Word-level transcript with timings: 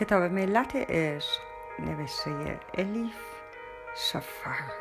کتاب 0.00 0.22
ملت 0.22 0.76
عشق 0.76 1.40
نوشته 1.78 2.60
الیف 2.74 3.16
شفر. 3.96 4.72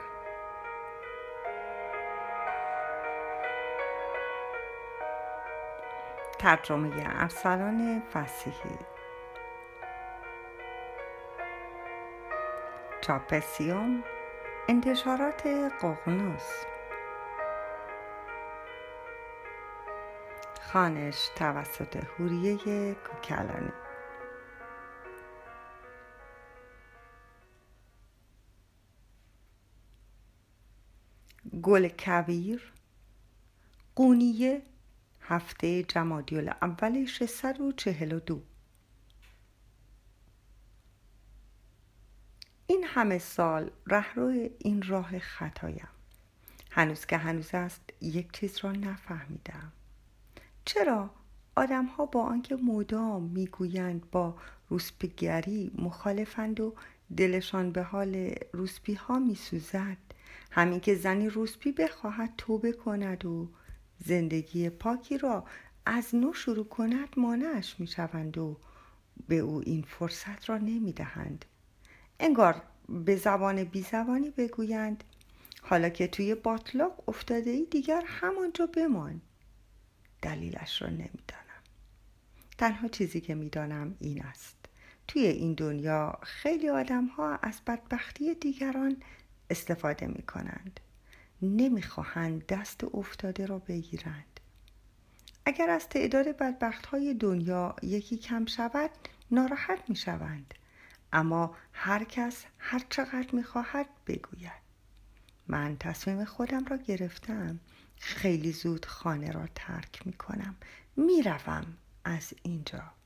ترجمه 6.39 7.21
ارسلان 7.21 8.03
فسیحی. 8.13 8.79
چاپسیوم 13.01 14.03
انتشارات 14.67 15.47
ققنوس. 15.81 16.65
خانش 20.73 21.29
توسط 21.35 22.03
هوریه 22.19 22.93
کوکلانی. 22.93 23.86
گل 31.67 31.87
کویر 31.87 32.73
قونیه 33.95 34.61
هفته 35.21 35.83
جمادی 35.83 36.39
اول 36.39 37.05
642 37.05 38.41
این 42.67 42.83
همه 42.87 43.17
سال 43.17 43.71
رهرو 43.87 44.49
این 44.59 44.81
راه 44.81 45.19
خطایم. 45.19 45.87
هنوز 46.71 47.05
که 47.05 47.17
هنوز 47.17 47.49
است 47.53 47.81
یک 48.01 48.31
چیز 48.31 48.57
را 48.57 48.71
نفهمیدم. 48.71 49.71
چرا 50.65 51.09
آدم 51.55 51.85
ها 51.85 52.05
با 52.05 52.23
آنکه 52.23 52.55
مدام 52.55 53.23
می‌گویند 53.23 54.11
با 54.11 54.35
روسپیگری 54.69 55.71
مخالفند 55.75 56.59
و 56.59 56.75
دلشان 57.17 57.71
به 57.71 57.83
حال 57.83 58.35
روسپی 58.53 58.93
ها 58.93 59.19
میسوزد 59.19 60.06
همین 60.51 60.79
که 60.79 60.95
زنی 60.95 61.29
روسپی 61.29 61.71
بخواهد 61.71 62.33
توبه 62.37 62.71
کند 62.71 63.25
و 63.25 63.49
زندگی 64.05 64.69
پاکی 64.69 65.17
را 65.17 65.45
از 65.85 66.15
نو 66.15 66.33
شروع 66.33 66.67
کند 66.67 67.09
مانعش 67.17 67.79
می‌شوند 67.79 68.37
و 68.37 68.57
به 69.27 69.37
او 69.37 69.61
این 69.65 69.81
فرصت 69.81 70.49
را 70.49 70.57
نمی‌دهند. 70.57 71.45
انگار 72.19 72.61
به 72.89 73.15
زبان 73.15 73.63
بیزبانی 73.63 74.29
بگویند 74.29 75.03
حالا 75.61 75.89
که 75.89 76.07
توی 76.07 76.35
باطلاق 76.35 77.09
افتاده 77.09 77.49
ای 77.49 77.65
دیگر 77.71 78.03
همانجا 78.05 78.65
بمان. 78.65 79.21
دلیلش 80.21 80.81
را 80.81 80.87
نمی‌دانم. 80.87 81.63
تنها 82.57 82.87
چیزی 82.87 83.21
که 83.21 83.35
می‌دانم 83.35 83.95
این 83.99 84.23
است. 84.23 84.55
توی 85.07 85.21
این 85.21 85.53
دنیا 85.53 86.19
خیلی 86.23 86.69
آدم 86.69 87.05
ها 87.05 87.35
از 87.35 87.61
بدبختی 87.67 88.33
دیگران 88.33 88.97
استفاده 89.49 90.07
می 90.07 90.23
کنند 90.23 90.79
نمی‌خواهند 91.41 92.45
دست 92.45 92.83
افتاده 92.83 93.45
را 93.45 93.59
بگیرند. 93.59 94.39
اگر 95.45 95.69
از 95.69 95.89
تعداد 95.89 96.37
بدبخت 96.37 96.85
های 96.85 97.13
دنیا 97.13 97.75
یکی 97.81 98.17
کم 98.17 98.45
شود 98.45 98.91
ناراحت 99.31 99.89
می 99.89 99.95
شوند 99.95 100.53
اما 101.13 101.55
هر 101.73 102.03
کس 102.03 102.45
هر 102.57 102.81
چقدر 102.89 103.29
می 103.33 103.43
خواهد 103.43 103.87
بگوید. 104.07 104.67
من 105.47 105.77
تصمیم 105.79 106.25
خودم 106.25 106.65
را 106.65 106.77
گرفتم. 106.77 107.59
خیلی 107.99 108.51
زود 108.51 108.85
خانه 108.85 109.31
را 109.31 109.47
ترک 109.55 110.07
می 110.07 110.13
کنم 110.13 110.55
می 110.97 111.23
از 112.03 112.33
اینجا. 112.43 112.96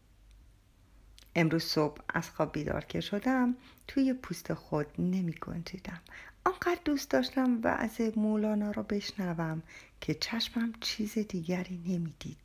امروز 1.36 1.64
صبح 1.64 2.02
از 2.10 2.30
خواب 2.30 2.52
بیدار 2.52 2.86
که 2.86 3.02
شدم 3.02 3.56
توی 3.88 4.14
پوست 4.14 4.54
خود 4.54 4.88
نمی 5.00 5.34
گنجیدم 5.34 6.02
آنقدر 6.46 6.80
دوست 6.86 7.12
داشتم 7.12 7.60
و 7.64 7.68
از 7.68 8.02
مولانا 8.16 8.72
را 8.72 8.84
بشنوم 8.84 9.62
که 10.02 10.14
چشمم 10.14 10.74
چیز 10.80 11.18
دیگری 11.18 11.78
نمی‌دید 11.86 12.38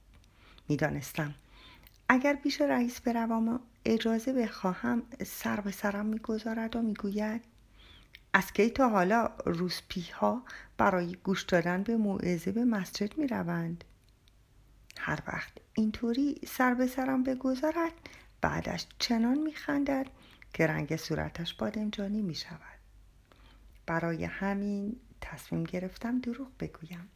می‌دانستم 0.69 1.35
اگر 2.09 2.35
پیش 2.35 2.61
رئیس 2.61 3.01
بروم 3.01 3.49
و 3.49 3.59
اجازه 3.85 4.33
بخواهم 4.33 5.03
سر 5.27 5.61
به 5.61 5.71
سرم 5.71 6.07
می‌گذارد 6.07 6.77
و 6.77 6.83
می‌گوید 6.83 7.43
از 8.33 8.53
کی 8.53 8.71
تا 8.71 8.89
حالا 8.89 9.31
روسپی 9.45 10.01
ها 10.15 10.43
برای 10.79 11.17
گوش 11.25 11.43
دادن 11.43 11.83
به 11.83 11.97
موعظه 11.97 12.53
به 12.53 12.65
مسجد 12.65 13.19
می 13.19 13.27
روند؟ 13.27 13.85
هر 14.99 15.19
وقت 15.27 15.53
اینطوری 15.75 16.41
سر 16.47 16.75
به 16.75 16.87
سرم 16.87 17.23
بگذارد 17.23 17.93
بعدش 18.47 18.87
چنان 18.99 19.39
می 19.39 19.55
خندد 19.55 20.07
که 20.55 20.67
رنگ 20.67 20.97
صورتش 20.97 21.55
بادمجانی 21.55 22.23
می 22.23 22.35
شود. 22.35 22.79
برای 23.87 24.25
همین 24.25 24.97
تصمیم 25.21 25.65
گرفتم 25.65 26.21
دروغ 26.21 26.49
بگویم 26.61 27.09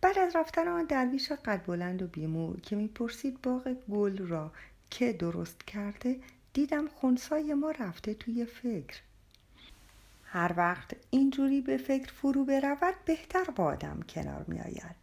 بعد 0.00 0.18
از 0.18 0.36
رفتن 0.36 0.68
آن 0.68 0.84
درویش 0.84 1.32
قد 1.32 1.66
بلند 1.66 2.02
و 2.02 2.06
بیمو 2.06 2.56
که 2.56 2.76
می‌پرسید 2.76 3.42
باغ 3.42 3.76
گل 3.90 4.18
را 4.18 4.52
که 4.90 5.12
درست 5.12 5.64
کرده 5.66 6.20
دیدم 6.52 6.88
خونسای 6.88 7.54
ما 7.54 7.70
رفته 7.70 8.14
توی 8.14 8.44
فکر 8.44 9.00
هر 10.24 10.54
وقت 10.56 10.96
اینجوری 11.10 11.60
به 11.60 11.76
فکر 11.76 12.12
فرو 12.12 12.44
برود 12.44 12.94
بهتر 13.04 13.44
با 13.44 13.64
آدم 13.64 14.00
کنار 14.08 14.44
می 14.48 14.60
آید. 14.60 14.96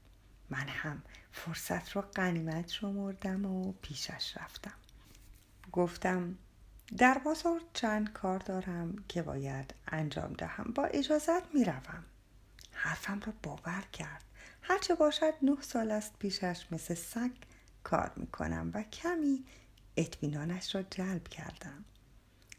من 0.50 0.68
هم 0.68 1.02
فرصت 1.32 1.96
را 1.96 2.02
قنیمت 2.02 2.70
شمردم 2.70 3.46
و 3.46 3.74
پیشش 3.82 4.38
رفتم 4.38 4.79
گفتم 5.72 6.38
در 6.98 7.18
بازار 7.18 7.62
چند 7.74 8.14
کار 8.14 8.40
دارم 8.40 8.96
که 9.08 9.22
باید 9.22 9.74
انجام 9.88 10.34
دهم. 10.34 10.72
با 10.76 10.86
اجازت 10.86 11.56
می‌روم. 11.56 12.04
حرفم 12.72 13.20
را 13.26 13.34
باور 13.44 13.84
کرد. 13.94 14.24
هرچه 14.62 14.96
باشد 14.96 15.34
نه 15.42 15.58
سال 15.62 15.92
است 15.92 16.14
پیشش 16.20 16.66
مثل 16.72 16.94
سگ 16.94 17.32
کار 17.84 18.12
می‌کنم 18.16 18.72
و 18.74 18.84
کمی 18.84 19.46
اطمینانش 19.98 20.76
را 20.76 20.82
جلب 20.82 21.28
کردم. 21.28 21.86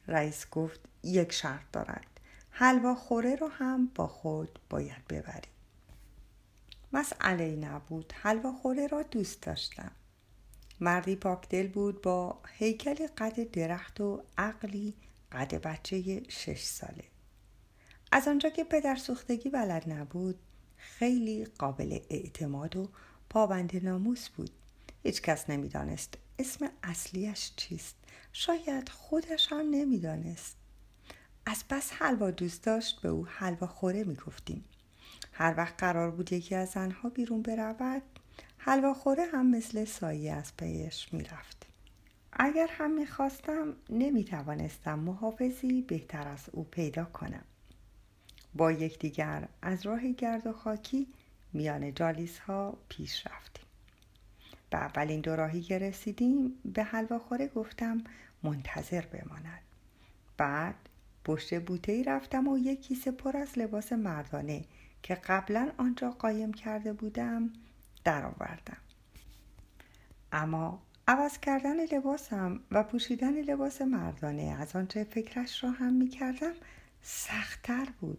رئیس 0.08 0.46
گفت 0.50 0.80
یک 1.02 1.32
شرط 1.32 1.70
دارد. 1.72 2.06
حلوا 2.50 2.94
خوره 2.94 3.36
رو 3.36 3.48
هم 3.48 3.86
با 3.94 4.06
خود 4.06 4.58
باید 4.70 5.08
ببری 5.08 5.48
مسئله 6.92 7.56
نبود. 7.56 8.12
حلوا 8.16 8.52
خوره 8.52 8.86
را 8.86 9.02
دوست 9.02 9.42
داشتم. 9.42 9.90
مردی 10.80 11.16
پاکدل 11.16 11.66
بود 11.66 12.02
با 12.02 12.40
هیکل 12.58 13.06
قد 13.18 13.50
درخت 13.50 14.00
و 14.00 14.22
عقلی 14.38 14.94
قد 15.32 15.54
بچه 15.54 16.22
شش 16.28 16.62
ساله. 16.62 17.04
از 18.12 18.28
آنجا 18.28 18.48
که 18.48 18.64
پدر 18.64 18.96
سوختگی 18.96 19.50
بلد 19.50 19.90
نبود 19.92 20.38
خیلی 20.76 21.44
قابل 21.44 21.98
اعتماد 22.10 22.76
و 22.76 22.88
پابند 23.30 23.84
ناموس 23.84 24.28
بود. 24.28 24.50
هیچ 25.02 25.22
کس 25.22 25.50
نمی‌دانست 25.50 26.14
اسم 26.38 26.70
اصلیش 26.82 27.52
چیست. 27.56 27.96
شاید 28.32 28.88
خودش 28.88 29.52
هم 29.52 29.70
نمی‌دانست. 29.70 30.56
از 31.46 31.64
بس 31.70 31.92
حلوا 31.92 32.30
دوست 32.30 32.64
داشت 32.64 33.00
به 33.02 33.08
او 33.08 33.26
حلوا 33.26 33.66
خوره 33.66 34.04
می‌گفتیم. 34.04 34.64
هر 35.32 35.54
وقت 35.56 35.74
قرار 35.78 36.10
بود 36.10 36.32
یکی 36.32 36.54
از 36.54 36.68
زنها 36.68 37.08
بیرون 37.08 37.42
برود 37.42 38.02
حلواخوره 38.62 39.24
هم 39.32 39.50
مثل 39.50 39.84
سایه 39.84 40.32
از 40.32 40.56
پیش 40.56 41.12
می‌رفت. 41.12 41.66
اگر 42.32 42.68
هم 42.70 42.90
می‌خواستم 42.90 43.76
نمی‌توانستم 43.90 44.98
محافظی 44.98 45.82
بهتر 45.82 46.28
از 46.28 46.48
او 46.52 46.64
پیدا 46.64 47.04
کنم. 47.04 47.44
با 48.54 48.72
یکدیگر 48.72 49.48
از 49.62 49.86
راه 49.86 50.12
گرد 50.12 50.46
و 50.46 50.52
خاکی 50.52 51.06
میان 51.52 51.94
جالیس 51.94 52.38
ها 52.38 52.78
پیش 52.88 53.26
رفتیم. 53.26 53.64
به 54.70 54.78
اولین 54.78 55.20
دو 55.20 55.36
راهی 55.36 55.62
که 55.62 55.78
رسیدیم 55.78 56.54
به 56.64 56.82
حلواخوره 56.82 57.48
گفتم 57.48 58.04
منتظر 58.42 59.06
بماند. 59.06 59.62
بعد 60.36 60.74
پشت 61.24 61.60
بوته 61.60 61.92
ای 61.92 62.04
رفتم 62.04 62.48
و 62.48 62.58
یک 62.58 62.82
کیسه 62.82 63.10
پر 63.10 63.36
از 63.36 63.58
لباس 63.58 63.92
مردانه 63.92 64.64
که 65.02 65.14
قبلا 65.14 65.72
آنجا 65.78 66.10
قایم 66.10 66.52
کرده 66.52 66.92
بودم 66.92 67.52
درآوردم. 68.04 68.76
اما 70.32 70.82
عوض 71.08 71.38
کردن 71.38 71.84
لباسم 71.84 72.60
و 72.70 72.82
پوشیدن 72.82 73.40
لباس 73.40 73.82
مردانه 73.82 74.56
از 74.60 74.76
آنچه 74.76 75.04
فکرش 75.04 75.64
را 75.64 75.70
هم 75.70 75.92
می 75.92 76.08
کردم 76.08 76.52
سختتر 77.02 77.88
بود. 78.00 78.18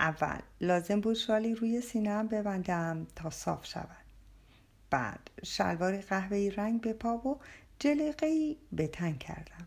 اول 0.00 0.38
لازم 0.60 1.00
بود 1.00 1.16
شالی 1.16 1.54
روی 1.54 1.80
سینهام 1.80 2.26
ببندم 2.26 3.06
تا 3.16 3.30
صاف 3.30 3.66
شود. 3.66 4.04
بعد 4.90 5.30
شلوار 5.44 6.00
قهوه‌ای 6.00 6.50
رنگ 6.50 6.80
به 6.80 6.92
پا 6.92 7.16
و 7.18 7.40
جلیقه‌ای 7.78 8.56
به 8.72 8.86
تن 8.86 9.12
کردم. 9.12 9.66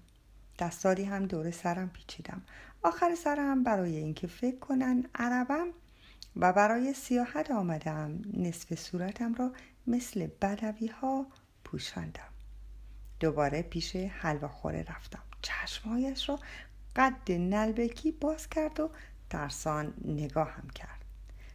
دستاری 0.60 1.04
هم 1.04 1.26
دور 1.26 1.52
سرم 1.52 1.90
پیچیدم. 1.90 2.42
آخر 2.84 3.16
سرم 3.16 3.64
برای 3.64 3.98
اینکه 3.98 4.28
فکر 4.28 4.60
کنن 4.60 5.06
عربم 5.16 5.68
و 6.36 6.54
برای 6.54 6.94
سیاحت 6.94 7.52
آمدم. 7.52 8.22
نصف 8.34 8.76
صورتم 8.76 9.34
را 9.34 9.52
مثل 9.88 10.28
بدوی 10.42 10.88
ها 10.88 11.28
پوشاندم. 11.64 12.30
دوباره 13.20 13.62
پیش 13.62 13.96
حلواخوره 13.96 14.84
رفتم. 14.84 15.24
چشمهایش 15.42 16.30
را 16.30 16.40
قد 16.96 17.32
نلبکی 17.32 18.12
باز 18.12 18.50
کرد 18.50 18.80
و 18.80 18.90
ترسان 19.30 19.94
نگاهم 20.06 20.70
کرد. 20.70 21.06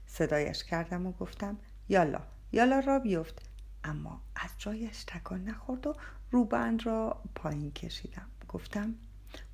صدایش 0.06 0.64
کردم 0.64 1.06
و 1.06 1.12
گفتم 1.12 1.58
یالا 1.88 2.20
یالا 2.52 2.80
را 2.80 2.98
بیفت. 2.98 3.42
اما 3.84 4.20
از 4.36 4.50
جایش 4.58 5.04
تکان 5.06 5.44
نخورد 5.44 5.86
و 5.86 5.94
روبند 6.30 6.86
را 6.86 7.22
پایین 7.34 7.72
کشیدم. 7.72 8.26
گفتم 8.48 8.94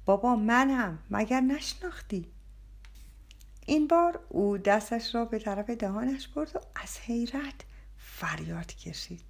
بابا 0.05 0.37
منم 0.37 0.99
مگر 1.11 1.41
نشناختی؟ 1.41 2.34
این 3.67 3.87
بار 3.87 4.21
او 4.29 4.59
دستش 4.59 5.15
را 5.15 5.25
به 5.25 5.39
طرف 5.39 5.71
دهانش 5.71 6.29
برد 6.29 6.57
و 6.57 6.59
از 6.75 6.99
حیرت 6.99 7.55
فریاد 7.99 8.67
کشید 8.67 9.23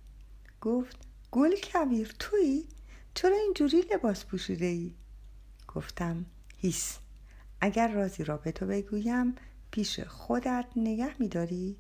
گفت 0.61 0.97
گل 1.31 1.51
کویر 1.73 2.15
تویی؟ 2.19 2.69
چرا 3.15 3.37
اینجوری 3.37 3.85
لباس 3.95 4.25
پوشیده 4.25 4.67
ای؟ 4.67 4.95
گفتم 5.69 6.27
هیس 6.57 6.99
اگر 7.61 7.89
رازی 7.89 8.25
را 8.25 8.37
به 8.37 8.53
تو 8.53 8.67
بگویم 8.67 9.35
پیش 9.71 10.01
خودت 10.01 10.67
نگه 10.77 11.15
میداری؟ 11.19 11.77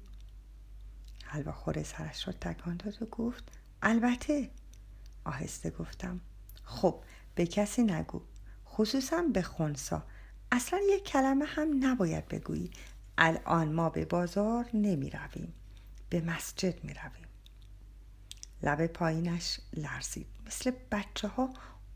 حلوا 1.25 1.53
خوره 1.53 1.83
سرش 1.83 2.27
را 2.27 2.35
تکان 2.41 2.77
داد 2.77 3.03
و 3.03 3.07
گفت 3.07 3.45
البته 3.83 4.51
آهسته 5.25 5.71
گفتم 5.71 6.21
خب 6.65 7.03
به 7.35 7.47
کسی 7.47 7.83
نگو 7.83 8.23
خصوصا 8.67 9.23
به 9.23 9.43
خونسا 9.43 10.03
اصلا 10.55 10.81
یک 10.91 11.05
کلمه 11.05 11.45
هم 11.45 11.87
نباید 11.87 12.29
بگویی. 12.29 12.71
الان 13.19 13.73
ما 13.73 13.91
به 13.91 14.05
بازار 14.05 14.67
نمی 14.75 15.11
رویم 15.11 15.55
به 16.11 16.21
مسجد 16.21 16.85
می 16.85 16.95
رویم 16.95 17.29
لب 18.63 18.87
پایینش 18.87 19.61
لرزید. 19.73 20.27
مثل 20.47 20.73
بچه 20.93 21.29
ها 21.29 21.51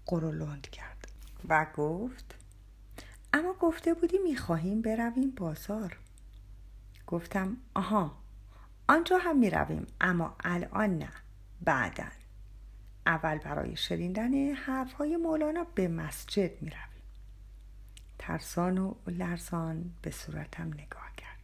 قرولند 0.06 0.62
کرد. 0.70 1.08
و 1.48 1.66
گفت 1.76 2.34
اما 3.32 3.52
گفته 3.52 3.94
بودی 3.94 4.18
می‌خواهیم 4.18 4.82
برویم 4.82 5.30
بازار. 5.30 5.98
گفتم 7.06 7.56
آها 7.74 8.18
آنجا 8.88 9.18
هم 9.18 9.38
می‌رویم 9.38 9.86
اما 10.00 10.36
الان 10.44 10.98
نه 10.98 11.12
بعدا. 11.60 12.08
اول 13.06 13.38
برای 13.38 13.76
شنیدن 13.76 14.52
حرفهای 14.52 15.16
مولانا 15.16 15.66
به 15.74 15.88
مسجد 15.88 16.62
می‌رویم. 16.62 16.87
ترسان 18.28 18.78
و 18.78 18.94
لرزان 19.06 19.90
به 20.02 20.10
صورتم 20.10 20.66
نگاه 20.68 21.12
کرد. 21.16 21.38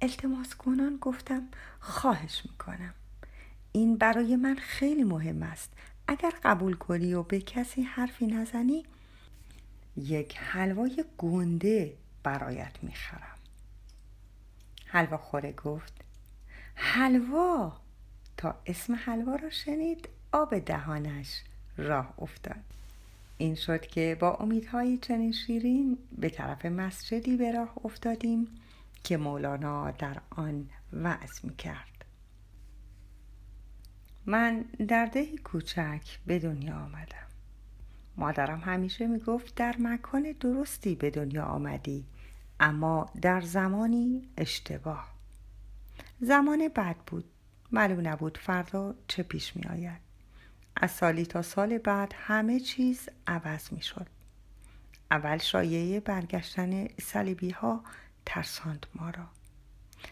التماس 0.00 0.54
کنان 0.54 0.98
گفتم 1.00 1.48
خواهش 1.80 2.42
می‌کنم. 2.44 2.94
این 3.72 3.96
برای 3.96 4.36
من 4.36 4.54
خیلی 4.54 5.04
مهم 5.04 5.42
است. 5.42 5.72
اگر 6.08 6.32
قبول 6.44 6.74
کنی 6.74 7.14
و 7.14 7.22
به 7.22 7.40
کسی 7.40 7.82
حرفی 7.82 8.26
نزنی 8.26 8.84
یک 9.96 10.38
حلوای 10.38 11.04
گنده 11.18 11.96
برایت 12.22 12.76
می‌خرم. 12.82 13.38
حلوا 14.86 15.16
خوره 15.16 15.52
گفت 15.52 15.92
حلوا؟ 16.74 17.80
تا 18.36 18.60
اسم 18.66 18.94
حلوا 18.94 19.36
را 19.36 19.50
شنید 19.50 20.08
آب 20.32 20.58
دهانش 20.58 21.42
راه 21.76 22.14
افتاد. 22.18 22.64
این 23.38 23.54
شد 23.54 23.86
که 23.86 24.16
با 24.20 24.34
امیدهایی 24.34 24.98
چنین 24.98 25.32
شیرین 25.32 25.98
به 26.18 26.28
طرف 26.28 26.66
مسجدی 26.66 27.36
به 27.36 27.52
راه 27.52 27.74
افتادیم 27.84 28.48
که 29.04 29.16
مولانا 29.16 29.90
در 29.90 30.20
آن 30.30 30.70
وعظ 30.92 31.44
می 31.44 31.56
کرد 31.56 32.04
من 34.26 34.60
در 34.88 35.06
دهی 35.06 35.38
کوچک 35.38 36.18
به 36.26 36.38
دنیا 36.38 36.76
آمدم. 36.76 37.26
مادرم 38.16 38.60
همیشه 38.60 39.06
می 39.06 39.18
گفت 39.18 39.54
در 39.54 39.76
مکان 39.78 40.34
درستی 40.40 40.94
به 40.94 41.10
دنیا 41.10 41.44
آمدی 41.44 42.04
اما 42.60 43.10
در 43.22 43.40
زمانی 43.40 44.28
اشتباه. 44.36 45.14
زمان 46.20 46.68
بد 46.68 46.96
بود 47.06 47.24
معلوم 47.72 48.08
نبود 48.08 48.38
فردا 48.38 48.94
چه 49.08 49.22
پیش 49.22 49.56
می 49.56 49.62
آید 49.64 50.03
از 50.76 50.90
سالی 50.90 51.26
تا 51.26 51.42
سال 51.42 51.78
بعد 51.78 52.14
همه 52.16 52.60
چیز 52.60 53.08
عوض 53.26 53.72
می 53.72 53.82
شد 53.82 54.06
اول 55.10 55.38
شایعه 55.38 56.00
برگشتن 56.00 56.88
سلیبی 56.88 57.50
ها 57.50 57.84
ترساند 58.26 58.86
ما 58.94 59.10
را. 59.10 59.26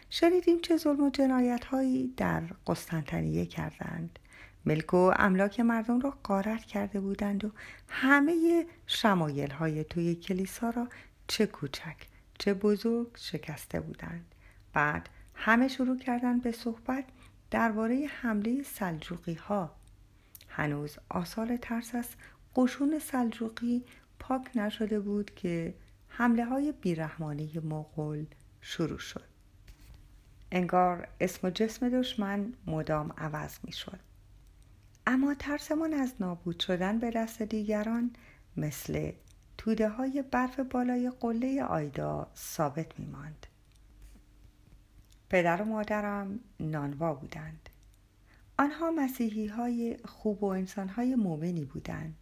شنیدیم 0.09 0.61
چه 0.61 0.77
ظلم 0.77 1.03
و 1.03 1.09
جنایت 1.09 1.65
هایی 1.65 2.13
در 2.17 2.41
قسطنطنیه 2.67 3.45
کردند. 3.45 4.19
ملک 4.65 4.93
و 4.93 5.11
املاک 5.15 5.59
مردم 5.59 5.99
را 5.99 6.17
قارت 6.23 6.65
کرده 6.65 6.99
بودند 6.99 7.45
و 7.45 7.51
همه 7.87 8.65
شمایل 8.87 9.51
های 9.51 9.83
توی 9.83 10.15
کلیسا 10.15 10.69
را 10.69 10.87
چه 11.27 11.45
کوچک 11.45 11.95
چه 12.39 12.53
بزرگ 12.53 13.07
شکسته 13.17 13.79
بودند. 13.79 14.35
بعد 14.73 15.09
همه 15.35 15.67
شروع 15.67 15.97
کردند 15.97 16.41
به 16.41 16.51
صحبت 16.51 17.05
درباره 17.51 18.05
حمله 18.21 18.63
سلجوقی 18.63 19.33
ها 19.33 19.75
هنوز 20.55 20.97
آثار 21.09 21.57
ترس 21.57 21.95
از 21.95 22.07
قشون 22.55 22.99
سلجوقی 22.99 23.85
پاک 24.19 24.57
نشده 24.57 24.99
بود 24.99 25.35
که 25.35 25.73
حمله 26.07 26.45
های 26.45 26.71
بیرحمانه 26.71 27.59
مغول 27.59 28.25
شروع 28.61 28.97
شد 28.97 29.23
انگار 30.51 31.07
اسم 31.19 31.47
و 31.47 31.49
جسم 31.49 31.89
دشمن 31.89 32.53
مدام 32.67 33.13
عوض 33.17 33.57
می 33.63 33.71
شد 33.71 33.99
اما 35.07 35.33
ترسمان 35.33 35.93
از 35.93 36.13
نابود 36.19 36.59
شدن 36.59 36.99
به 36.99 37.11
دست 37.11 37.41
دیگران 37.41 38.15
مثل 38.57 39.11
توده 39.57 39.89
های 39.89 40.23
برف 40.31 40.59
بالای 40.59 41.11
قله 41.19 41.63
آیدا 41.63 42.27
ثابت 42.35 42.99
می 42.99 43.05
ماند. 43.05 43.47
پدر 45.29 45.61
و 45.61 45.65
مادرم 45.65 46.39
نانوا 46.59 47.13
بودند. 47.13 47.62
آنها 48.57 48.91
مسیحی 48.91 49.47
های 49.47 49.97
خوب 50.05 50.43
و 50.43 50.45
انسان 50.45 50.89
های 50.89 51.15
مؤمنی 51.15 51.65
بودند. 51.65 52.15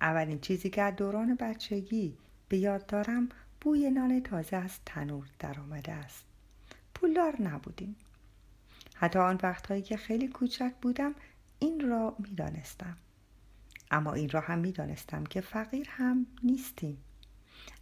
اولین 0.00 0.40
چیزی 0.40 0.70
که 0.70 0.82
از 0.82 0.96
دوران 0.96 1.34
بچگی 1.34 2.18
به 2.48 2.58
یاد 2.58 2.86
دارم 2.86 3.28
بوی 3.60 3.90
نان 3.90 4.20
تازه 4.20 4.56
از 4.56 4.78
تنور 4.86 5.26
در 5.38 5.60
آمده 5.60 5.92
است. 5.92 6.24
پولدار 6.94 7.42
نبودیم. 7.42 7.96
حتی 8.94 9.18
آن 9.18 9.38
وقتهایی 9.42 9.82
که 9.82 9.96
خیلی 9.96 10.28
کوچک 10.28 10.72
بودم 10.82 11.14
این 11.58 11.88
را 11.88 12.16
می 12.18 12.34
دانستم. 12.34 12.96
اما 13.90 14.12
این 14.12 14.28
را 14.28 14.40
هم 14.40 14.58
می 14.58 14.72
دانستم 14.72 15.24
که 15.24 15.40
فقیر 15.40 15.86
هم 15.90 16.26
نیستیم. 16.42 16.98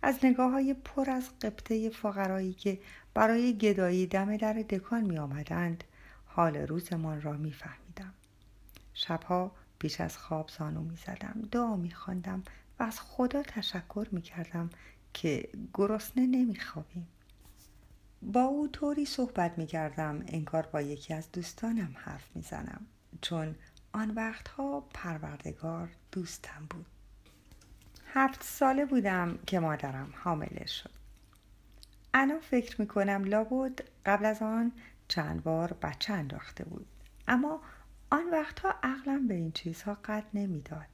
از 0.03 0.19
نگاه 0.25 0.50
های 0.50 0.75
پر 0.75 1.11
از 1.11 1.39
قبطه 1.39 1.91
فقرایی 1.91 2.53
که 2.53 2.81
برای 3.15 3.57
گدایی 3.57 4.07
دم 4.07 4.37
در 4.37 4.53
دکان 4.53 5.05
می 5.05 5.19
آمدند 5.19 5.85
حال 6.35 6.57
روزمان 6.57 7.23
را 7.23 7.33
می 7.33 7.53
فهمیدم. 7.53 8.15
شبها 8.95 9.53
پیش 9.79 10.01
از 10.01 10.19
خواب 10.19 10.49
زانو 10.49 10.81
می 10.83 10.97
زدم 10.97 11.49
دعا 11.53 11.77
می 11.77 11.91
خواندم 11.91 12.43
و 12.79 12.83
از 12.83 13.01
خدا 13.01 13.43
تشکر 13.43 14.07
می 14.13 14.23
کردم 14.23 14.71
که 15.15 15.49
گرسنه 15.75 16.27
نمی 16.27 16.61
خوابیم. 16.61 17.09
با 18.23 18.43
او 18.43 18.69
طوری 18.69 19.05
صحبت 19.05 19.59
می 19.59 19.67
کردم 19.67 20.25
انگار 20.27 20.67
با 20.67 20.81
یکی 20.81 21.15
از 21.15 21.33
دوستانم 21.33 21.95
حرف 21.97 22.25
می 22.35 22.43
زنم 22.43 22.87
چون 23.21 23.55
آن 23.93 24.11
وقتها 24.11 24.81
پروردگار 24.81 25.89
دوستم 26.13 26.67
بود 26.71 26.87
هفت 28.07 28.43
ساله 28.43 28.85
بودم 28.85 29.39
که 29.47 29.61
مادرم 29.61 30.13
حامله 30.17 30.67
شد 30.67 30.91
الان 32.15 32.41
فکر 32.41 32.81
می‌کنم 32.81 33.25
لابد 33.25 33.81
قبل 34.07 34.25
از 34.25 34.43
آن 34.43 34.73
چند 35.11 35.43
بار 35.43 35.73
بچه 35.73 36.12
انداخته 36.12 36.64
بود. 36.64 36.87
اما 37.29 37.61
آن 38.11 38.31
وقتها 38.31 38.75
عقلم 38.83 39.29
به 39.29 39.35
این 39.35 39.52
چیزها 39.52 39.95
قد 40.05 40.25
نمی‌داد. 40.35 40.87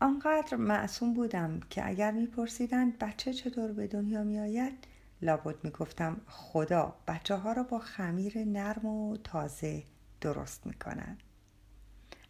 آنقدر 0.00 0.56
معصوم 0.56 1.14
بودم 1.14 1.60
که 1.70 1.88
اگر 1.88 2.10
میپرسیدند 2.10 2.98
بچه 2.98 3.32
چطور 3.32 3.72
به 3.72 3.86
دنیا 3.86 4.24
میآید 4.24 4.86
لابد 5.22 5.64
می‌گفتم 5.64 6.20
خدا 6.26 6.94
بچه 7.06 7.34
ها 7.34 7.52
را 7.52 7.62
با 7.62 7.78
خمیر 7.78 8.44
نرم 8.44 8.86
و 8.86 9.16
تازه 9.16 9.82
درست 10.20 10.66
می‌کند 10.66 11.22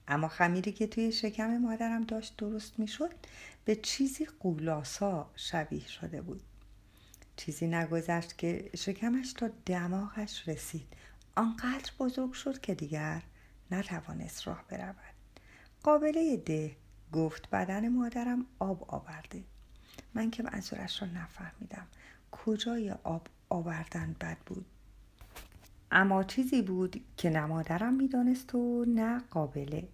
اما 0.08 0.28
خمیری 0.28 0.72
که 0.72 0.86
توی 0.86 1.12
شکم 1.12 1.58
مادرم 1.58 2.04
داشت 2.04 2.36
درست 2.36 2.78
می‌شد 2.78 3.14
به 3.64 3.76
چیزی 3.76 4.24
قولاسا 4.40 5.30
شبیه 5.36 5.88
شده 5.88 6.22
بود. 6.22 6.42
چیزی 7.36 7.66
نگذشت 7.66 8.38
که 8.38 8.70
شکمش 8.76 9.32
تا 9.32 9.50
دماغش 9.66 10.48
رسید. 10.48 10.86
آنقدر 11.36 11.92
بزرگ 11.98 12.32
شد 12.32 12.60
که 12.60 12.74
دیگر 12.74 13.22
نتوانست 13.70 14.46
راه 14.46 14.64
برود. 14.68 14.96
قابله 15.82 16.36
ده 16.36 16.76
گفت 17.12 17.50
بدن 17.50 17.88
مادرم 17.88 18.46
آب 18.58 18.84
آورده. 18.94 19.42
من 20.14 20.30
که 20.30 20.42
منظورش 20.42 21.02
را 21.02 21.08
نفهمیدم. 21.08 21.86
کجای 22.32 22.90
آب 22.90 23.26
آوردن 23.48 24.16
بد 24.20 24.38
بود؟ 24.46 24.66
اما 25.90 26.24
چیزی 26.24 26.62
بود 26.62 27.04
که 27.16 27.30
نه 27.30 27.46
مادرم 27.46 27.94
می‌دانست 27.94 28.54
و 28.54 28.84
نه 28.88 29.18
قابله. 29.30 29.88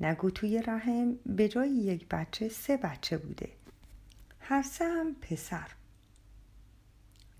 نگو 0.00 0.30
توی 0.30 0.62
رحم 0.62 1.14
به 1.26 1.48
جای 1.48 1.70
یک 1.70 2.06
بچه 2.08 2.48
سه 2.48 2.76
بچه 2.76 3.18
بوده. 3.18 3.48
هر 4.40 4.62
سه 4.62 4.84
هم 4.84 5.14
پسر 5.14 5.68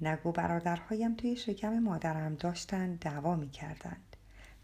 نگو 0.06 0.32
برادرهایم 0.32 1.14
توی 1.14 1.36
شکم 1.36 1.78
مادرم 1.78 2.34
داشتن 2.34 2.94
دعوا 2.94 3.36
می 3.36 3.50
کردند. 3.50 4.16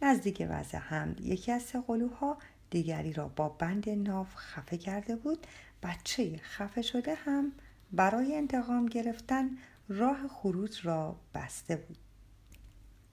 نزدیک 0.03 0.47
وضع 0.51 0.79
هم 0.79 1.17
یکی 1.21 1.53
از 1.53 1.63
سه 1.63 1.81
قلوها 1.81 2.39
دیگری 2.71 3.13
را 3.13 3.29
با 3.29 3.49
بند 3.49 3.89
ناف 3.89 4.35
خفه 4.37 4.79
کرده 4.79 5.17
بود. 5.17 5.47
بچه 5.83 6.37
خفه 6.37 6.83
شده 6.83 7.15
هم 7.15 7.53
برای 7.93 8.37
انتقام 8.37 8.87
گرفتن 8.87 9.51
راه 9.89 10.29
خروج 10.29 10.87
را 10.87 11.17
بسته 11.35 11.77
بود. 11.77 11.99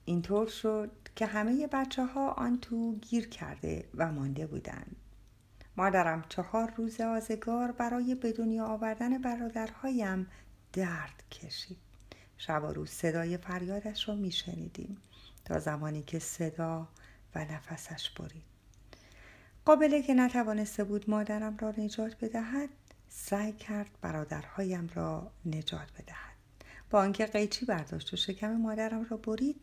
اینطور 0.04 0.46
شد 0.46 0.90
که 1.16 1.26
همه 1.26 1.66
بچه 1.66 2.04
ها 2.04 2.30
آن 2.30 2.58
تو 2.60 2.96
گیر 2.96 3.28
کرده 3.28 3.88
و 3.94 4.12
مانده 4.12 4.46
بودند. 4.46 4.96
مادرم 5.76 6.24
چهار 6.28 6.72
روز 6.76 7.00
آزگار 7.00 7.72
برای 7.72 8.14
به 8.14 8.32
دنیا 8.32 8.66
آوردن 8.66 9.18
برادرهایم 9.18 10.26
درد 10.72 11.22
کشید. 11.30 11.87
شب 12.38 12.64
و 12.64 12.66
روز 12.66 12.90
صدای 12.90 13.36
فریادش 13.36 14.08
را 14.08 14.14
میشنیدیم 14.14 14.96
تا 15.44 15.58
زمانی 15.58 16.02
که 16.02 16.18
صدا 16.18 16.88
و 17.34 17.44
نفسش 17.44 18.10
برید. 18.10 18.42
قابله 19.64 20.02
که 20.02 20.14
نتوانسته 20.14 20.84
بود 20.84 21.10
مادرم 21.10 21.56
را 21.56 21.74
نجات 21.78 22.16
بدهد 22.20 22.68
سعی 23.08 23.52
کرد 23.52 23.90
برادرهایم 24.00 24.90
را 24.94 25.30
نجات 25.46 25.92
بدهد. 25.92 26.34
با 26.90 27.00
آنکه 27.00 27.26
قیچی 27.26 27.66
برداشت 27.66 28.12
و 28.12 28.16
شکم 28.16 28.56
مادرم 28.56 29.06
را 29.10 29.16
برید 29.16 29.60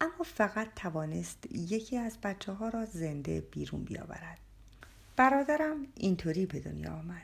اما 0.00 0.24
فقط 0.24 0.68
توانست 0.76 1.46
یکی 1.50 1.96
از 1.96 2.18
بچه 2.22 2.52
ها 2.52 2.68
را 2.68 2.84
زنده 2.84 3.40
بیرون 3.40 3.84
بیاورد. 3.84 4.38
برادرم 5.16 5.86
اینطوری 5.94 6.46
به 6.46 6.60
دنیا 6.60 6.92
آمد. 6.92 7.22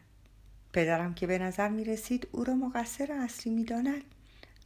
پدرم 0.72 1.14
که 1.14 1.26
به 1.26 1.38
نظر 1.38 1.68
می 1.68 1.84
رسید 1.84 2.28
او 2.32 2.44
را 2.44 2.54
مقصر 2.54 3.12
اصلی 3.12 3.54
می 3.54 3.64
داند 3.64 4.13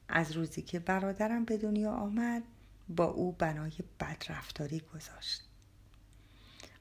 از 0.09 0.33
روزی 0.33 0.63
که 0.63 0.79
برادرم 0.79 1.45
به 1.45 1.57
دنیا 1.57 1.93
آمد 1.93 2.43
با 2.89 3.05
او 3.05 3.33
بنای 3.33 3.73
بدرفتاری 4.01 4.81
گذاشت 4.95 5.49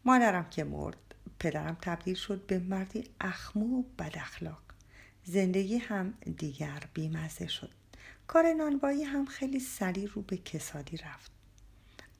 مادرم 0.05 0.49
که 0.49 0.63
مرد 0.63 0.97
پدرم 1.39 1.77
تبدیل 1.81 2.15
شد 2.15 2.45
به 2.45 2.59
مردی 2.59 3.03
اخمو 3.21 3.79
و 3.79 3.83
بد 3.99 4.11
اخلاق 4.15 4.61
زندگی 5.23 5.77
هم 5.77 6.13
دیگر 6.37 6.83
بیمزه 6.93 7.47
شد 7.47 7.71
کار 8.27 8.53
نانوایی 8.53 9.03
هم 9.03 9.25
خیلی 9.25 9.59
سریع 9.59 10.09
رو 10.13 10.21
به 10.21 10.37
کسادی 10.37 10.97
رفت 10.97 11.31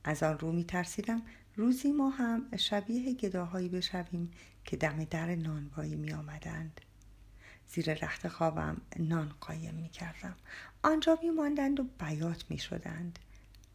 از 0.04 0.24
آن 0.24 0.40
رو 0.40 0.52
می 0.52 0.64
ترسیدم 0.64 1.22
روزی 1.56 1.92
ما 1.92 2.10
هم 2.10 2.58
شبیه 2.58 3.14
گداهایی 3.14 3.70
بشویم 3.70 4.32
که 4.66 4.78
دم 4.78 5.04
در 5.04 5.36
نانوایی 5.36 5.96
می 5.96 6.14
آمدند. 6.14 6.82
زیر 7.68 7.94
رخت 7.94 8.28
خوابم 8.28 8.82
نان 9.00 9.34
قایم 9.42 9.76
می 9.76 9.90
کردم. 9.90 10.36
آنجا 10.84 11.20
می 11.24 11.30
ماندند 11.30 11.80
و 11.80 11.84
بیات 11.84 12.46
می 12.50 12.58
شدند. 12.58 13.20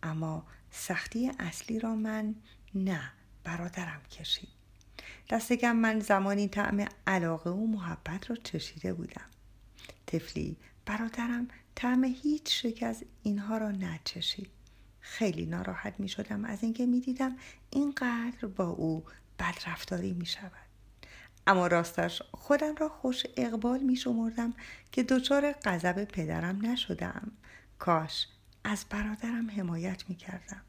اما 0.03 0.47
سختی 0.71 1.31
اصلی 1.39 1.79
را 1.79 1.95
من 1.95 2.35
نه 2.75 3.13
برادرم 3.45 4.03
کشید. 4.11 4.49
دستگم 5.31 5.77
من 5.77 6.01
زمانی 6.01 6.49
طعم 6.49 6.87
علاقه 7.07 7.51
و 7.51 7.67
محبت 7.67 8.31
را 8.31 8.37
چشیده 8.37 8.95
بودم. 8.95 9.31
تفلی 10.07 10.57
برادرم 10.87 11.49
طعم 11.75 12.05
هیچ 12.05 12.63
شک 12.63 12.83
از 12.83 13.05
اینها 13.23 13.59
را 13.59 13.71
نچشید. 13.71 14.51
خیلی 15.01 15.47
ناراحت 15.47 16.01
می 16.01 16.09
شدم 16.09 16.45
از 16.45 16.63
اینکه 16.63 16.87
می 16.87 17.01
دیدم 17.01 17.37
اینقدر 17.71 18.47
با 18.57 18.69
او 18.69 19.05
بدرفتاری 19.39 20.13
می 20.13 20.27
شود. 20.27 20.72
اما 21.47 21.67
راستش 21.67 22.23
خودم 22.33 22.75
را 22.75 22.89
خوش 22.89 23.23
اقبال 23.37 23.81
می 23.81 23.97
شمردم 23.97 24.55
که 24.93 25.03
دچار 25.03 25.53
غضب 25.53 26.05
پدرم 26.05 26.67
نشدم. 26.67 27.33
کاش 27.79 28.27
از 28.65 28.85
برادرم 28.91 29.51
حمایت 29.51 30.09
می 30.09 30.15
کردم. 30.15 30.63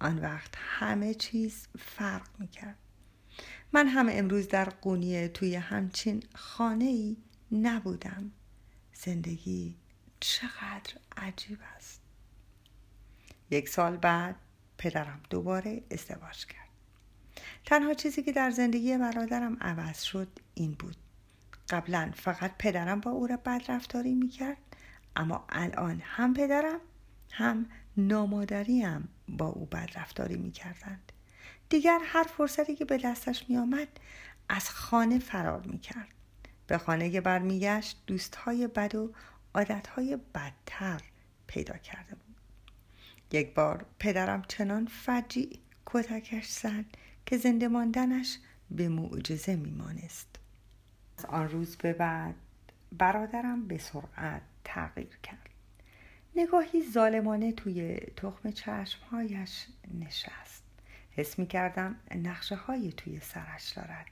آن 0.00 0.18
وقت 0.18 0.54
همه 0.56 1.14
چیز 1.14 1.66
فرق 1.78 2.28
می 2.38 2.48
کرد. 2.48 2.78
من 3.72 3.86
هم 3.88 4.08
امروز 4.10 4.48
در 4.48 4.68
قونیه 4.68 5.28
توی 5.28 5.54
همچین 5.54 6.22
خانه 6.34 6.84
ای 6.84 7.16
نبودم. 7.52 8.32
زندگی 8.94 9.76
چقدر 10.20 10.94
عجیب 11.16 11.58
است. 11.76 12.00
یک 13.50 13.68
سال 13.68 13.96
بعد 13.96 14.36
پدرم 14.78 15.20
دوباره 15.30 15.82
ازدواج 15.90 16.46
کرد. 16.46 16.61
تنها 17.66 17.94
چیزی 17.94 18.22
که 18.22 18.32
در 18.32 18.50
زندگی 18.50 18.98
برادرم 18.98 19.56
عوض 19.60 20.02
شد 20.02 20.28
این 20.54 20.72
بود. 20.72 20.96
قبلا 21.70 22.10
فقط 22.14 22.52
پدرم 22.58 23.00
با 23.00 23.10
او 23.10 23.26
را 23.26 23.36
بدرفتاری 23.36 24.14
می‌کرد 24.14 24.56
اما 25.16 25.44
الان 25.48 26.02
هم 26.04 26.34
پدرم 26.34 26.80
هم 27.30 27.66
نامادریم 27.96 29.08
با 29.28 29.46
او 29.46 29.66
بدرفتاری 29.66 30.36
می‌کردند. 30.36 31.12
دیگر 31.68 31.98
هر 32.04 32.22
فرصتی 32.22 32.76
که 32.76 32.84
به 32.84 32.98
دستش 32.98 33.44
میآمد 33.48 33.88
از 34.48 34.70
خانه 34.70 35.18
فرار 35.18 35.66
می‌کرد. 35.66 36.08
به 36.66 36.78
خانه 36.78 37.20
برمیگشت 37.20 38.02
دوستهای 38.06 38.66
بد 38.66 38.94
و 38.94 39.12
عادتهای 39.54 40.18
بدتر 40.34 41.00
پیدا 41.46 41.76
کرده 41.76 42.14
بود. 42.14 42.36
یک 43.32 43.54
بار 43.54 43.86
پدرم 43.98 44.42
چنان 44.48 44.86
فجیع 44.86 45.58
کتکش 45.86 46.46
زد 46.46 46.84
که 47.32 47.38
زنده 47.38 47.68
ماندنش 47.68 48.38
به 48.70 48.88
معجزه 48.88 49.56
میمانست. 49.56 50.38
از 51.18 51.24
آن 51.24 51.48
روز 51.48 51.76
به 51.76 51.92
بعد 51.92 52.34
برادرم 52.92 53.68
به 53.68 53.78
سرعت 53.78 54.42
تغییر 54.64 55.18
کرد. 55.22 55.48
نگاهی 56.36 56.82
ظالمانه 56.90 57.52
توی 57.52 57.96
تخم 58.16 58.50
چشمهایش 58.50 59.66
نشست. 60.00 60.62
حس 61.10 61.38
می 61.38 61.46
کردم 61.46 61.96
های 62.66 62.92
توی 62.92 63.20
سرش 63.20 63.70
دارد. 63.70 64.06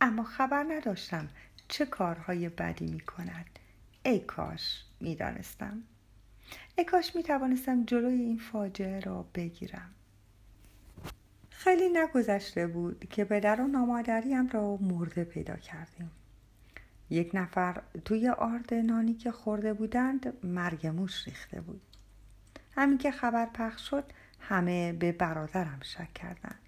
اما 0.00 0.22
خبر 0.22 0.66
نداشتم 0.68 1.28
چه 1.68 1.86
کارهای 1.86 2.48
بدی 2.48 2.86
می 2.86 3.00
کند 3.00 3.58
ای 4.04 4.18
کاش 4.18 4.84
می 5.00 5.14
دانستم 5.14 5.82
ای 6.78 6.84
کاش 6.84 7.16
می 7.16 7.22
توانستم 7.22 7.84
جلوی 7.84 8.20
این 8.20 8.38
فاجعه 8.38 9.00
را 9.00 9.22
بگیرم. 9.34 9.95
خیلی 11.66 11.88
نگذشته 11.88 12.66
بود 12.66 13.08
که 13.10 13.24
پدر 13.24 13.60
و 13.60 13.66
نامادریم 13.66 14.48
را 14.48 14.76
مرده 14.76 15.24
پیدا 15.24 15.56
کردیم. 15.56 16.10
یک 17.10 17.30
نفر 17.34 17.82
توی 18.04 18.28
آرد 18.28 18.74
نانی 18.74 19.14
که 19.14 19.32
خورده 19.32 19.72
بودند 19.72 20.46
مرگ 20.46 20.86
موش 20.86 21.26
ریخته 21.26 21.60
بود. 21.60 21.80
همین 22.72 22.98
که 22.98 23.10
خبر 23.10 23.46
پخش 23.46 23.90
شد 23.90 24.04
همه 24.40 24.92
به 24.92 25.12
برادرم 25.12 25.80
شک 25.82 26.14
کردند. 26.14 26.58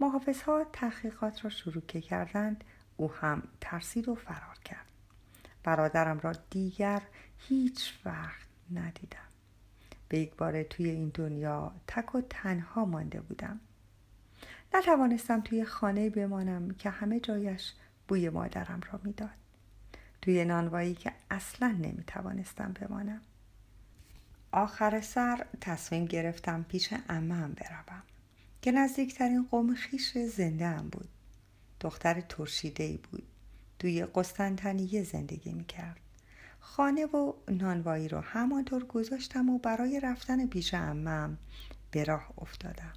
محافظ 0.00 0.42
ها 0.42 0.64
تحقیقات 0.72 1.44
را 1.44 1.50
شروع 1.50 1.82
کردند 1.82 2.64
او 2.96 3.12
هم 3.12 3.42
ترسید 3.60 4.08
و 4.08 4.14
فرار 4.14 4.58
کرد. 4.64 4.86
برادرم 5.64 6.20
را 6.20 6.32
دیگر 6.50 7.02
هیچ 7.38 8.00
وقت 8.04 8.48
ندیدم. 8.74 9.28
به 10.08 10.18
یک 10.18 10.34
بار 10.34 10.62
توی 10.62 10.90
این 10.90 11.10
دنیا 11.14 11.72
تک 11.86 12.14
و 12.14 12.20
تنها 12.20 12.84
مانده 12.84 13.20
بودم. 13.20 13.60
نتوانستم 14.74 15.40
توی 15.40 15.64
خانه 15.64 16.10
بمانم 16.10 16.70
که 16.70 16.90
همه 16.90 17.20
جایش 17.20 17.72
بوی 18.08 18.28
مادرم 18.28 18.80
را 18.92 19.00
می‌داد. 19.04 19.30
توی 20.22 20.44
نانوایی 20.44 20.94
که 20.94 21.12
اصلا 21.30 21.68
نمی‌توانستم 21.68 22.72
بمانم. 22.72 23.20
آخر 24.52 25.00
سر 25.00 25.46
تصمیم 25.60 26.04
گرفتم 26.04 26.62
پیش 26.68 26.94
امم 27.08 27.52
بروم 27.52 28.02
که 28.62 28.72
نزدیکترین 28.72 29.46
قوم 29.50 29.74
خیش 29.74 30.18
زنده 30.18 30.66
هم 30.66 30.88
بود. 30.88 31.08
دختر 31.80 32.20
ترشیده 32.20 32.84
ای 32.84 32.96
بود. 32.96 33.22
توی 33.78 34.04
قسطنطنیه 34.04 35.02
زندگی 35.02 35.52
می‌کرد. 35.52 36.00
خانه 36.60 37.06
و 37.06 37.32
نانوایی 37.48 38.08
رو 38.08 38.20
همانطور 38.20 38.84
گذاشتم 38.84 39.50
و 39.50 39.58
برای 39.58 40.00
رفتن 40.00 40.46
پیش 40.46 40.74
امم 40.74 41.38
به 41.90 42.04
راه 42.04 42.32
افتادم. 42.38 42.92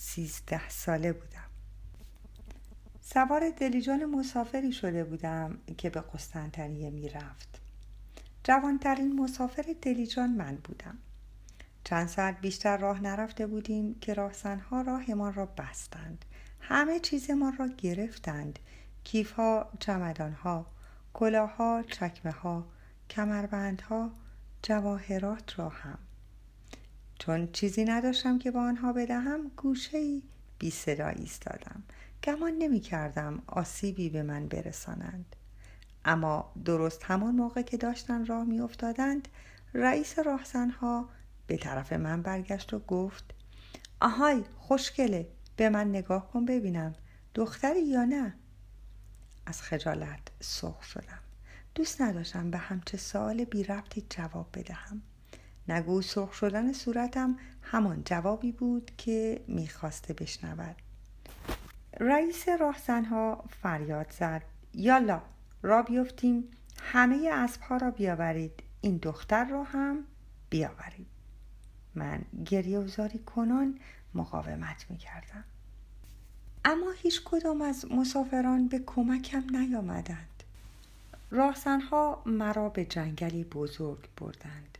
سیزده 0.00 0.68
ساله 0.68 1.12
بودم. 1.12 1.44
سوار 3.00 3.50
دلیجان 3.50 4.04
مسافری 4.04 4.72
شده 4.72 5.04
بودم 5.04 5.58
که 5.78 5.90
به 5.90 6.00
قسطنطنیه 6.00 6.90
می‌رفت 6.90 7.60
جوانترین 8.44 9.20
مسافر 9.20 9.74
دلیجان 9.82 10.30
من 10.30 10.56
بودم. 10.56 10.98
چند 11.84 12.08
ساعت 12.08 12.40
بیشتر 12.40 12.76
راه 12.76 13.00
نرفته 13.00 13.46
بودیم 13.46 13.94
که 13.94 14.14
راهزنها 14.14 14.80
راهمان 14.80 15.34
را 15.34 15.46
بستند. 15.46 16.24
همه 16.60 17.00
چیزمان 17.00 17.56
را 17.56 17.66
گرفتند. 17.66 18.58
کیفها 19.04 19.70
چمدانها 19.80 20.66
کلاهها 21.12 21.82
چکمه 21.82 22.32
ها 22.32 22.66
کمربندها 23.10 24.10
جواهرات 24.62 25.58
را 25.58 25.68
هم. 25.68 25.98
چون 27.18 27.52
چیزی 27.52 27.84
نداشتم 27.84 28.38
که 28.38 28.50
با 28.50 28.60
آنها 28.60 28.92
بدهم 28.92 29.50
گوشه 29.56 30.22
بی 30.58 30.70
صدا 30.70 31.08
ایستادم. 31.08 31.82
گمان 32.24 32.52
نمی 32.52 32.80
کردم 32.80 33.42
آسیبی 33.46 34.10
به 34.10 34.22
من 34.22 34.48
برسانند. 34.48 35.36
اما 36.04 36.52
درست 36.64 37.04
همان 37.04 37.34
موقع 37.34 37.62
که 37.62 37.76
داشتن 37.76 38.26
راه 38.26 38.44
می 38.44 38.60
افتادند 38.60 39.28
رئیس 39.74 40.18
راهزنها 40.18 41.08
به 41.46 41.56
طرف 41.56 41.92
من 41.92 42.22
برگشت 42.22 42.74
و 42.74 42.78
گفت 42.78 43.34
آهای 44.00 44.44
خوشگله 44.58 45.28
به 45.56 45.68
من 45.68 45.88
نگاه 45.88 46.30
کن 46.30 46.44
ببینم 46.44 46.94
دختری 47.34 47.82
یا 47.82 48.04
نه؟ 48.04 48.34
از 49.46 49.62
خجالت 49.62 50.20
سرخ 50.40 50.82
شدم. 50.82 51.18
دوست 51.74 52.00
نداشتم 52.00 52.50
به 52.50 52.58
همچه 52.58 52.96
سوال 52.96 53.44
بی 53.44 53.64
ربطی 53.64 54.06
جواب 54.10 54.48
بدهم. 54.54 55.02
نگو 55.68 56.02
سرخ 56.02 56.32
شدن 56.32 56.72
صورتم 56.72 57.36
همان 57.62 58.02
جوابی 58.04 58.52
بود 58.52 58.90
که 58.98 59.40
می‌خواسته 59.48 60.14
بشنود. 60.14 60.76
رئیس 62.00 62.48
راهزنها 62.48 63.44
فریاد 63.62 64.10
زد. 64.10 64.42
یالا 64.74 65.22
را 65.62 65.82
بیفتیم. 65.82 66.44
همه 66.82 67.30
اسبها 67.32 67.76
را 67.76 67.90
بیاورید. 67.90 68.62
این 68.80 68.96
دختر 68.96 69.44
را 69.44 69.62
هم 69.62 70.04
بیاورید. 70.50 71.06
من 71.94 72.20
گریه 72.46 72.78
و 72.78 72.88
زاری 72.88 73.18
کنان 73.18 73.78
مقاومت 74.14 74.86
می 74.90 74.96
کردم. 74.96 75.44
اما 76.64 76.90
هیچ 76.90 77.22
کدام 77.24 77.62
از 77.62 77.92
مسافران 77.92 78.68
به 78.68 78.78
کمکم 78.86 79.56
نیامدند. 79.56 80.42
راهزنها 81.30 82.22
مرا 82.26 82.68
به 82.68 82.84
جنگلی 82.84 83.44
بزرگ 83.44 84.08
بردند. 84.16 84.77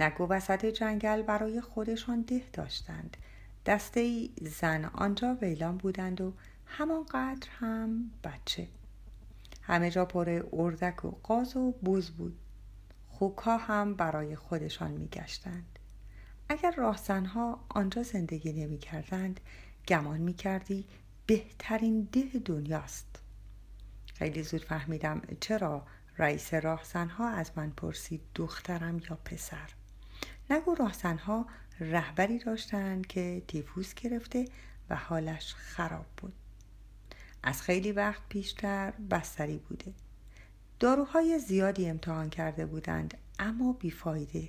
نگو 0.00 0.26
وسط 0.26 0.66
جنگل 0.66 1.22
برای 1.22 1.60
خودشان 1.60 2.22
ده 2.22 2.42
داشتند. 2.52 3.16
دسته 3.66 4.00
ای 4.00 4.30
زن 4.40 4.84
آنجا 4.84 5.34
ویلان 5.34 5.76
بودند 5.76 6.20
و 6.20 6.32
همانقدر 6.66 7.48
هم 7.50 8.10
بچه. 8.24 8.68
همه 9.62 9.90
جا 9.90 10.04
پر 10.04 10.42
اردک 10.52 11.04
و 11.04 11.10
قاز 11.10 11.56
و 11.56 11.72
بوز 11.72 12.10
بود. 12.10 12.38
خوکا 13.08 13.56
هم 13.56 13.94
برای 13.94 14.36
خودشان 14.36 14.90
میگشتند. 14.90 15.78
اگر 16.48 16.74
راهزنها 16.76 17.64
آنجا 17.68 18.02
زندگی 18.02 18.52
نمی 18.52 18.78
کردند 18.78 19.40
گمان 19.88 20.20
می 20.20 20.34
کردی 20.34 20.84
بهترین 21.26 22.08
ده 22.12 22.38
دنیاست. 22.44 23.20
خیلی 24.14 24.42
زود 24.42 24.64
فهمیدم 24.64 25.22
چرا 25.40 25.86
رئیس 26.18 26.54
راهزنها 26.54 27.28
از 27.28 27.50
من 27.56 27.70
پرسید 27.70 28.20
دخترم 28.34 28.98
یا 29.10 29.18
پسر. 29.24 29.70
نگو 30.50 30.74
راهزنها 30.74 31.46
رهبری 31.80 32.38
داشتند 32.38 33.06
که 33.06 33.42
تیفوس 33.48 33.94
گرفته 33.94 34.44
و 34.90 34.96
حالش 34.96 35.54
خراب 35.54 36.06
بود. 36.16 36.34
از 37.42 37.62
خیلی 37.62 37.92
وقت 37.92 38.22
پیشتر 38.28 38.90
بستری 39.10 39.58
بوده. 39.58 39.92
داروهای 40.80 41.38
زیادی 41.38 41.88
امتحان 41.88 42.30
کرده 42.30 42.66
بودند 42.66 43.18
اما 43.38 43.72
بیفایده. 43.72 44.48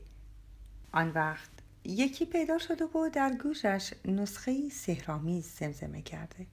آن 0.92 1.10
وقت 1.10 1.50
یکی 1.84 2.25
پیدا 2.25 2.58
شده 2.58 2.86
و 2.86 3.10
در 3.13 3.36
گوشش 3.36 3.94
نسخه 4.06 4.70
سهرامیز 4.70 5.46
زمزمه 5.46 6.01
کرده. 6.01 6.48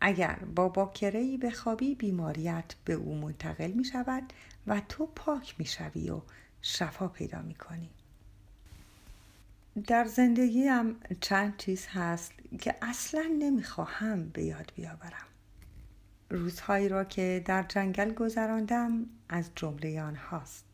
اگر 0.00 0.38
با 0.56 0.92
به 1.40 1.50
خوابی 1.50 1.94
بیماریت 1.94 2.74
به 2.84 2.92
او 2.92 3.14
منتقل 3.14 3.70
می 3.70 3.84
شود 3.84 4.32
و 4.66 4.80
تو 4.88 5.06
پاک 5.06 5.54
می 5.58 5.64
شوی 5.64 6.10
و 6.10 6.22
شفا 6.62 7.08
پیدا 7.08 7.42
می 7.42 7.54
کنی. 7.54 7.90
در 9.82 10.04
زندگیم 10.04 10.96
چند 11.20 11.56
چیز 11.56 11.86
هست 11.86 12.32
که 12.60 12.74
اصلا 12.82 13.30
نمی‌خواهم 13.38 14.28
به 14.28 14.44
یاد 14.44 14.72
بیاورم. 14.76 15.26
روزهایی 16.30 16.88
را 16.88 17.04
که 17.04 17.42
در 17.44 17.62
جنگل 17.62 18.12
گذراندم 18.14 19.06
از 19.28 19.50
جمله 19.56 20.02
آنهاست. 20.02 20.64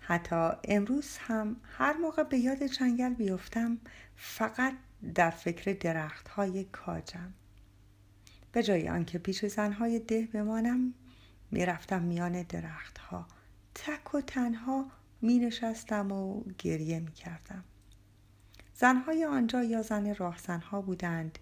حتی 0.00 0.50
امروز 0.64 1.18
هم 1.18 1.56
هر 1.62 1.92
موقع 1.92 2.22
به 2.22 2.38
یاد 2.38 2.62
جنگل 2.62 3.14
بیفتم 3.14 3.78
فقط 4.16 4.74
در 5.14 5.30
فکر 5.30 5.72
درخت 5.72 6.28
های 6.28 6.64
کاجم. 6.64 7.32
به 8.52 8.62
جای 8.62 8.88
آنکه 8.88 9.18
پیش 9.18 9.46
زنهای 9.46 9.98
ده 9.98 10.28
بمانم 10.32 10.94
می‌رفتم 11.50 12.02
میان 12.02 12.42
درختها. 12.42 13.26
تک 13.74 14.14
و 14.14 14.20
تنها 14.20 14.90
می 15.22 15.38
نشستم 15.38 16.12
و 16.12 16.44
گریه 16.58 17.00
می 17.00 17.12
کردم. 17.12 17.64
زنهای 18.80 19.24
آنجا 19.24 19.62
یا 19.62 19.82
زن 19.82 20.14
راهزنها 20.14 20.80
بودند 20.80 21.38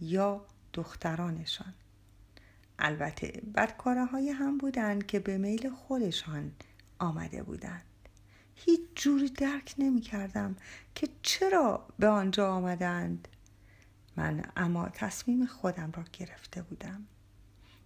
یا 0.00 0.46
دخترانشان. 0.72 1.74
البته 2.78 3.42
بدکاره 3.54 4.04
های 4.04 4.30
هم 4.30 4.58
بودند 4.58 5.06
که 5.06 5.20
به 5.20 5.38
میل 5.38 5.70
خودشان 5.70 6.52
آمده 6.98 7.42
بودند. 7.42 7.84
هیچ 8.54 8.80
جوری 8.94 9.28
درک 9.28 9.74
نمی 9.78 10.00
کردم 10.00 10.56
که 10.94 11.08
چرا 11.22 11.88
به 11.98 12.08
آنجا 12.08 12.52
آمدند. 12.52 13.28
من 14.16 14.44
اما 14.56 14.88
تصمیم 14.88 15.46
خودم 15.46 15.92
را 15.92 16.04
گرفته 16.12 16.62
بودم. 16.62 17.06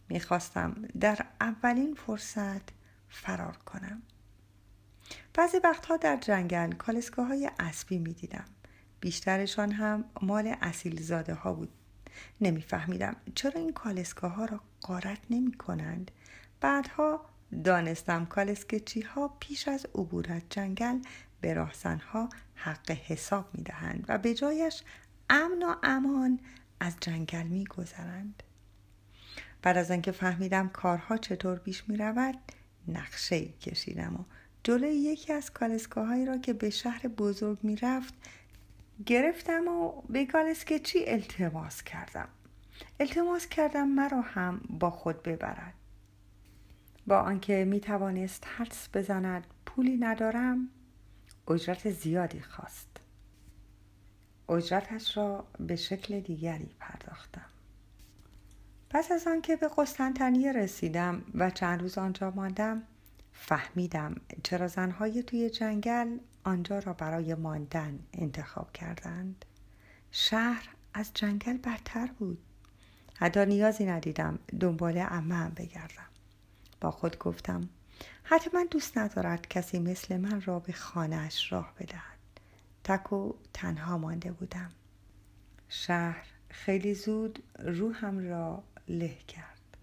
می‌خواستم 0.08 0.74
در 1.00 1.26
اولین 1.40 1.94
فرصت 1.94 2.62
فرار 3.08 3.56
کنم. 3.56 4.02
بعضی 5.34 5.58
وقتها 5.64 5.96
در 5.96 6.16
جنگل 6.16 6.72
کالسکه 6.72 7.22
های 7.22 7.50
اسبی 7.58 7.98
می 7.98 8.12
دیدم. 8.12 8.44
بیشترشان 9.06 9.72
هم 9.72 10.04
مال 10.22 10.54
اصیل 10.60 11.02
زاده 11.02 11.34
ها 11.34 11.52
بود 11.52 11.68
نمیفهمیدم 12.40 13.16
چرا 13.34 13.60
این 13.60 13.72
کالسکه 13.72 14.26
ها 14.26 14.44
را 14.44 14.60
قارت 14.80 15.18
نمی 15.30 15.52
کنند 15.52 16.10
بعدها 16.60 17.24
دانستم 17.64 18.26
کالسکچی 18.26 19.00
ها 19.00 19.36
پیش 19.40 19.68
از 19.68 19.86
عبور 19.94 20.42
جنگل 20.50 20.98
به 21.40 21.54
راهزن 21.54 21.98
ها 21.98 22.28
حق 22.54 22.90
حساب 22.90 23.48
می 23.54 23.62
دهند 23.62 24.04
و 24.08 24.18
به 24.18 24.34
جایش 24.34 24.82
امن 25.30 25.62
و 25.62 25.74
امان 25.82 26.40
از 26.80 26.96
جنگل 27.00 27.46
می 27.46 27.64
گذرند. 27.64 28.42
بعد 29.62 29.76
از 29.76 29.90
آنکه 29.90 30.12
فهمیدم 30.12 30.68
کارها 30.68 31.16
چطور 31.16 31.58
پیش 31.58 31.88
می 31.88 31.96
رود 31.96 32.38
نقشه 32.88 33.44
کشیدم 33.44 34.16
و 34.16 34.24
جلوی 34.64 34.94
یکی 34.94 35.32
از 35.32 35.52
کالسکاهایی 35.52 36.26
را 36.26 36.38
که 36.38 36.52
به 36.52 36.70
شهر 36.70 37.08
بزرگ 37.08 37.58
می 37.62 37.76
رفت 37.76 38.14
گرفتم 39.06 39.68
و 39.68 40.02
به 40.08 40.26
کالسکچی 40.26 41.04
التماس 41.06 41.82
کردم. 41.82 42.28
التماس 43.00 43.46
کردم 43.46 43.88
مرا 43.88 44.20
هم 44.20 44.60
با 44.70 44.90
خود 44.90 45.22
ببرد. 45.22 45.74
با 47.06 47.18
آنکه 47.18 47.64
می 47.64 47.80
توانست 47.80 48.46
حدس 48.56 48.88
بزند 48.94 49.46
پولی 49.66 49.96
ندارم 49.96 50.68
اجرت 51.48 51.90
زیادی 51.90 52.40
خواست. 52.40 53.00
اجرتش 54.48 55.16
را 55.16 55.46
به 55.60 55.76
شکل 55.76 56.20
دیگری 56.20 56.70
پرداختم. 56.80 57.50
پس 58.90 59.12
از 59.12 59.26
آنکه 59.26 59.56
به 59.56 59.70
قسطنطنیه 59.76 60.52
رسیدم 60.52 61.22
و 61.34 61.50
چند 61.50 61.80
روز 61.80 61.98
آنجا 61.98 62.30
ماندم 62.30 62.82
فهمیدم 63.32 64.14
چرا 64.42 64.68
زنهای 64.68 65.22
توی 65.22 65.50
جنگل 65.50 66.18
آنجا 66.46 66.78
را 66.78 66.92
برای 66.92 67.34
ماندن 67.34 67.98
انتخاب 68.12 68.72
کردند. 68.72 69.44
شهر 70.10 70.68
از 70.94 71.10
جنگل 71.14 71.56
بدتر 71.56 72.06
بود. 72.18 72.38
حتی 73.14 73.46
نیازی 73.46 73.84
ندیدم 73.84 74.38
دنبال 74.60 75.06
امم 75.08 75.52
بگردم. 75.56 76.06
با 76.80 76.90
خود 76.90 77.18
گفتم 77.18 77.68
حتما 78.22 78.64
دوست 78.70 78.98
ندارد 78.98 79.48
کسی 79.48 79.78
مثل 79.78 80.16
من 80.16 80.40
را 80.40 80.58
به 80.58 80.72
خانهاش 80.72 81.52
راه 81.52 81.74
بدهد. 81.80 82.18
تک 82.84 83.12
و 83.12 83.32
تنها 83.52 83.98
مانده 83.98 84.32
بودم. 84.32 84.70
شهر 85.68 86.26
خیلی 86.48 86.94
زود 86.94 87.42
روحم 87.58 88.28
را 88.28 88.62
له 88.88 89.16
کرد. 89.28 89.76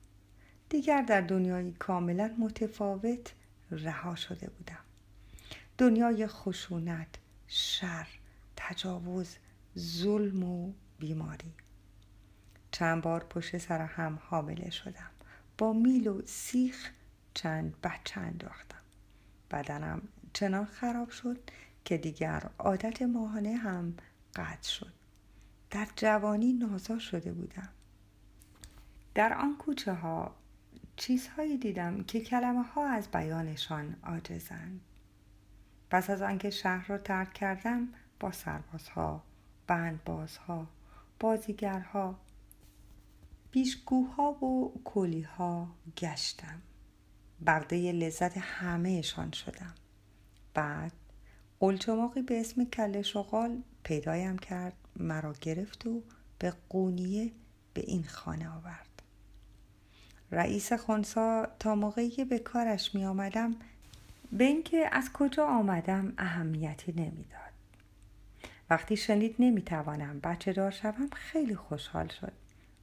دیگر 0.69 1.02
در 1.02 1.21
دنیایی 1.21 1.71
کاملا 1.71 2.36
متفاوت 2.39 3.34
رها 3.71 4.15
شده 4.15 4.49
بودم. 4.49 4.84
دنیای 5.77 6.27
خشونت 6.27 7.07
شر 7.47 8.07
تجاوز 8.55 9.36
ظلم 9.77 10.43
و 10.43 10.73
بیماری. 10.99 11.53
چند 12.71 13.01
بار 13.01 13.23
پشت 13.23 13.57
سر 13.57 13.81
هم 13.81 14.19
حامله 14.21 14.69
شدم. 14.69 15.09
با 15.57 15.73
میل 15.73 16.07
و 16.07 16.21
سیخ 16.25 16.91
چند 17.33 17.81
بچه 17.83 18.21
انداختم. 18.21 18.81
بدنم 19.51 20.01
چنان 20.33 20.65
خراب 20.65 21.09
شد 21.09 21.39
که 21.86 21.97
دیگر 21.97 22.49
عادت 22.59 23.01
ماهانه 23.01 23.55
هم 23.55 23.93
قطع 24.36 24.69
شد. 24.69 24.93
در 25.69 25.88
جوانی 25.95 26.53
نازا 26.53 26.99
شده 26.99 27.31
بودم. 27.31 27.69
در 29.15 29.33
آن 29.33 29.57
کوچه 29.57 29.93
ها 29.93 30.36
چیزهایی 30.95 31.57
دیدم 31.57 32.03
که 32.03 32.21
کلمه 32.21 32.63
ها 32.63 32.88
از 32.88 33.07
بیانشان 33.12 33.95
عاجزند. 34.03 34.81
پس 35.93 36.10
از 36.10 36.21
آنکه 36.21 36.49
شهر 36.49 36.88
را 36.88 36.97
ترک 36.97 37.34
کردم 37.34 37.88
با 38.19 38.32
سربازها 38.32 39.23
بندبازها 39.67 40.67
بازیگرها 41.19 42.19
بیشگوها 43.51 44.32
و 44.32 44.82
کلیها 44.84 45.67
گشتم. 45.97 46.62
برده 47.41 47.91
لذت 47.91 48.38
همهشان 48.38 49.32
شدم. 49.32 49.73
بعد 50.53 50.91
قلچماقی 51.60 52.21
به 52.21 52.39
اسم 52.39 52.65
کله 52.65 53.01
شغال 53.01 53.62
پیدایم 53.84 54.38
کرد 54.38 54.73
مرا 54.95 55.34
گرفت 55.41 55.88
و 55.88 56.01
به 56.39 56.53
قونیه 56.69 57.32
به 57.73 57.82
این 57.88 58.03
خانه 58.03 58.49
آورد. 58.49 59.01
رئیس 60.32 60.73
خونسا 60.73 61.47
تا 61.60 61.75
موقعی 61.75 62.25
به 62.25 62.39
کارش 62.39 62.95
می 62.95 63.06
آمدم 63.06 63.56
به 64.38 64.43
اینکه 64.43 64.89
از 64.91 65.13
کجا 65.13 65.46
آمدم 65.46 66.13
اهمیتی 66.17 66.91
نمی‌داد. 66.91 67.54
وقتی 68.69 68.98
شنید 68.98 69.36
نمی‌توانم 69.39 70.19
بچه 70.19 70.54
دار 70.54 70.72
شوم 70.72 71.10
خیلی 71.10 71.56
خوشحال 71.56 72.08
شد. 72.08 72.32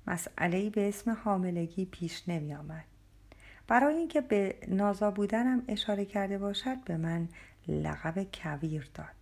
مسئله 0.07 0.71
به 0.71 0.89
اسم 0.89 1.11
حاملگی 1.11 1.85
پیش 1.85 2.29
نمی 2.29 2.55
آمد. 2.55 2.85
برای 3.67 3.95
اینکه 3.95 4.21
به 4.21 4.55
نازا 4.69 5.11
بودنم 5.11 5.63
اشاره 5.69 6.05
کرده 6.05 6.39
باشد 6.39 6.85
به 6.85 6.97
من 6.97 7.29
لقب 7.69 8.27
کویر 8.35 8.91
داد. 8.95 9.15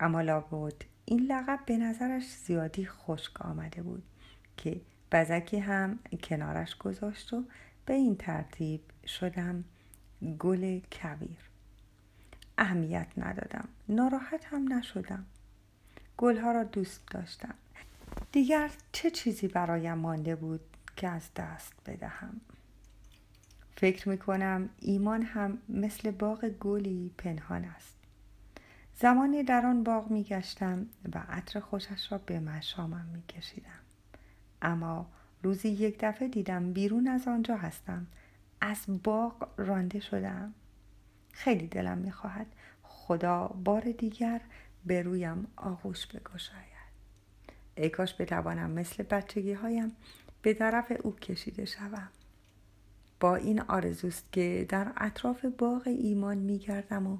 اما 0.00 0.20
لابد 0.20 0.74
این 1.04 1.26
لقب 1.26 1.58
به 1.66 1.76
نظرش 1.76 2.26
زیادی 2.26 2.86
خشک 2.86 3.40
آمده 3.40 3.82
بود 3.82 4.02
که 4.56 4.80
بزکی 5.12 5.58
هم 5.58 5.98
کنارش 6.22 6.76
گذاشت 6.76 7.32
و 7.32 7.44
به 7.86 7.94
این 7.94 8.16
ترتیب 8.16 8.80
شدم 9.06 9.64
گل 10.38 10.80
کویر. 10.92 11.38
اهمیت 12.58 13.06
ندادم. 13.16 13.68
ناراحت 13.88 14.44
هم 14.44 14.72
نشدم. 14.72 15.26
گلها 16.16 16.52
را 16.52 16.64
دوست 16.64 17.02
داشتم. 17.10 17.54
دیگر 18.32 18.70
چه 18.92 19.10
چیزی 19.10 19.48
برایم 19.48 19.94
مانده 19.94 20.36
بود 20.36 20.60
که 20.96 21.08
از 21.08 21.34
دست 21.36 21.72
بدهم؟ 21.86 22.40
فکر 23.76 24.08
می 24.08 24.18
کنم 24.18 24.68
ایمان 24.78 25.22
هم 25.22 25.58
مثل 25.68 26.10
باغ 26.10 26.48
گلی 26.48 27.10
پنهان 27.18 27.64
است. 27.64 27.98
زمانی 29.00 29.42
در 29.42 29.66
آن 29.66 29.82
باغ 29.82 30.10
می 30.10 30.24
گشتم 30.24 30.86
و 31.14 31.18
عطر 31.28 31.60
خوشش 31.60 32.12
را 32.12 32.18
به 32.18 32.40
مشامم 32.40 33.06
می 33.14 33.22
کشیدم 33.22 33.80
اما 34.62 35.06
روزی 35.42 35.68
یک 35.68 35.96
دفعه 36.00 36.28
دیدم 36.28 36.72
بیرون 36.72 37.08
از 37.08 37.28
آنجا 37.28 37.56
هستم 37.56 38.06
از 38.60 39.02
باغ 39.04 39.48
رانده 39.56 40.00
شدم. 40.00 40.54
خیلی 41.32 41.66
دلم 41.66 41.98
می‌خواهد 41.98 42.46
خدا 42.82 43.48
بار 43.48 43.80
دیگر 43.80 44.40
به 44.86 45.02
رویم 45.02 45.46
آغوش 45.56 46.06
بگشاید. 46.06 46.68
ای 47.74 47.88
کاش 47.88 48.14
بتوانم 48.18 48.70
مثل 48.70 49.02
بچگی 49.02 49.52
هایم 49.52 49.96
به 50.42 50.54
طرف 50.54 50.92
او 51.02 51.16
کشیده 51.16 51.64
شوم. 51.64 52.08
با 53.20 53.36
این 53.36 53.60
آرزوست 53.60 54.32
که 54.32 54.66
در 54.68 54.92
اطراف 54.96 55.44
باغ 55.44 55.82
ایمان 55.86 56.36
میگردم 56.36 57.06
و 57.06 57.18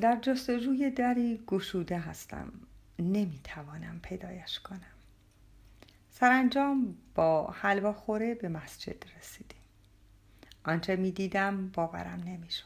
در 0.00 0.18
جستجوی 0.22 0.90
دری 0.90 1.42
گشوده 1.46 1.98
هستم. 1.98 2.52
نمی‌توانم 2.98 4.00
پیدایش 4.02 4.60
کنم. 4.60 4.80
سرانجام 6.10 6.96
با 7.14 7.50
حلوا 7.50 7.92
خوره 7.92 8.34
به 8.34 8.48
مسجد 8.48 9.04
رسیدیم. 9.18 9.57
آنچه 10.68 10.96
می‌دیدم 10.96 11.68
باورم 11.68 12.22
نمی‌شد. 12.26 12.64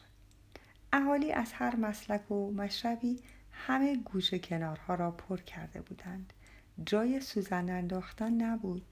اهالی 0.93 1.33
از 1.33 1.53
هر 1.53 1.77
مسلک 1.77 2.31
و 2.31 2.53
مشربی 2.53 3.21
همه 3.53 3.97
گوشه 3.97 4.39
کنارها 4.39 4.95
را 4.95 5.11
پر 5.11 5.37
کرده 5.37 5.81
بودند. 5.81 6.33
جای 6.87 7.21
سوزن 7.21 7.71
انداختن 7.71 8.33
نبود. 8.33 8.83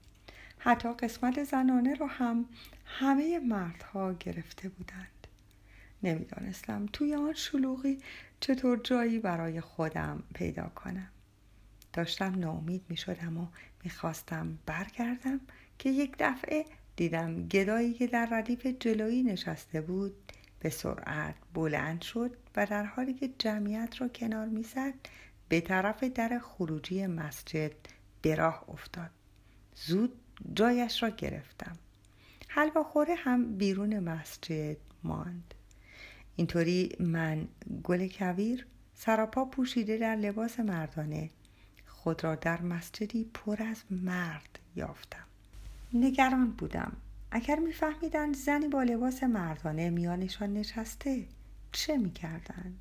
حتی 0.57 0.93
قسمت 0.93 1.43
زنانه 1.43 1.93
را 1.93 2.07
هم 2.07 2.45
همه 2.85 3.39
مردها 3.39 4.13
گرفته 4.13 4.69
بودند. 4.69 5.27
نمی‌دانستم 6.03 6.85
توی 6.93 7.15
آن 7.15 7.33
شلوغی 7.33 7.97
چطور 8.39 8.79
جایی 8.83 9.19
برای 9.19 9.61
خودم 9.61 10.23
پیدا 10.33 10.71
کنم. 10.75 11.09
داشتم 11.93 12.39
ناامید 12.39 12.85
می 12.89 12.97
شدم 12.97 13.37
و 13.37 13.47
می‌خواستم 13.83 14.57
برگردم 14.65 15.39
که 15.79 15.89
یک 15.89 16.15
دفعه 16.19 16.65
دیدم 17.01 17.47
گدایی 17.47 17.93
که 17.93 18.07
در 18.07 18.25
ردیف 18.31 18.65
جلویی 18.65 19.23
نشسته 19.23 19.81
بود 19.81 20.31
به 20.59 20.69
سرعت 20.69 21.35
بلند 21.53 22.01
شد 22.01 22.37
و 22.55 22.65
در 22.65 22.83
حالی 22.83 23.13
که 23.13 23.29
جمعیت 23.39 24.01
را 24.01 24.07
کنار 24.07 24.45
می‌زد 24.45 24.93
به 25.49 25.61
طرف 25.61 26.03
در 26.03 26.39
خروجی 26.39 27.07
مسجد 27.07 27.71
به 28.21 28.35
راه 28.35 28.65
افتاد. 28.69 29.09
زود 29.75 30.13
جایش 30.53 31.03
را 31.03 31.09
گرفتم. 31.09 31.77
حلوا 32.47 32.83
خوره 32.83 33.15
هم 33.15 33.57
بیرون 33.57 33.99
مسجد 33.99 34.77
ماند. 35.03 35.53
اینطوری 36.35 36.95
من 36.99 37.47
گل 37.83 38.07
کویر 38.07 38.65
سراپا 38.95 39.45
پوشیده 39.45 39.97
در 39.97 40.15
لباس 40.15 40.59
مردانه 40.59 41.29
خود 41.85 42.23
را 42.23 42.35
در 42.35 42.61
مسجدی 42.61 43.23
پر 43.33 43.63
از 43.63 43.83
مرد 43.91 44.59
یافتم. 44.75 45.30
نگران 45.93 46.51
بودم. 46.51 46.97
اگر 47.31 47.59
میفهمیدند 47.59 48.35
زنی 48.35 48.67
با 48.67 48.83
لباس 48.83 49.23
مردانه 49.23 49.89
میانشان 49.89 50.53
نشسته 50.53 51.27
چه 51.71 51.97
می‌کردند 51.97 52.79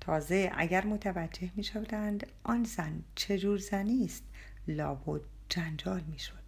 تازه 0.00 0.52
اگر 0.54 0.86
متوجه 0.86 1.50
می 1.56 1.64
شدند 1.64 2.26
آن 2.44 2.64
زن 2.64 3.02
چجور 3.14 3.58
زنی 3.58 4.04
است 4.04 4.24
لابد 4.68 5.20
جنجال 5.48 6.00
می 6.00 6.18
شد 6.18 6.42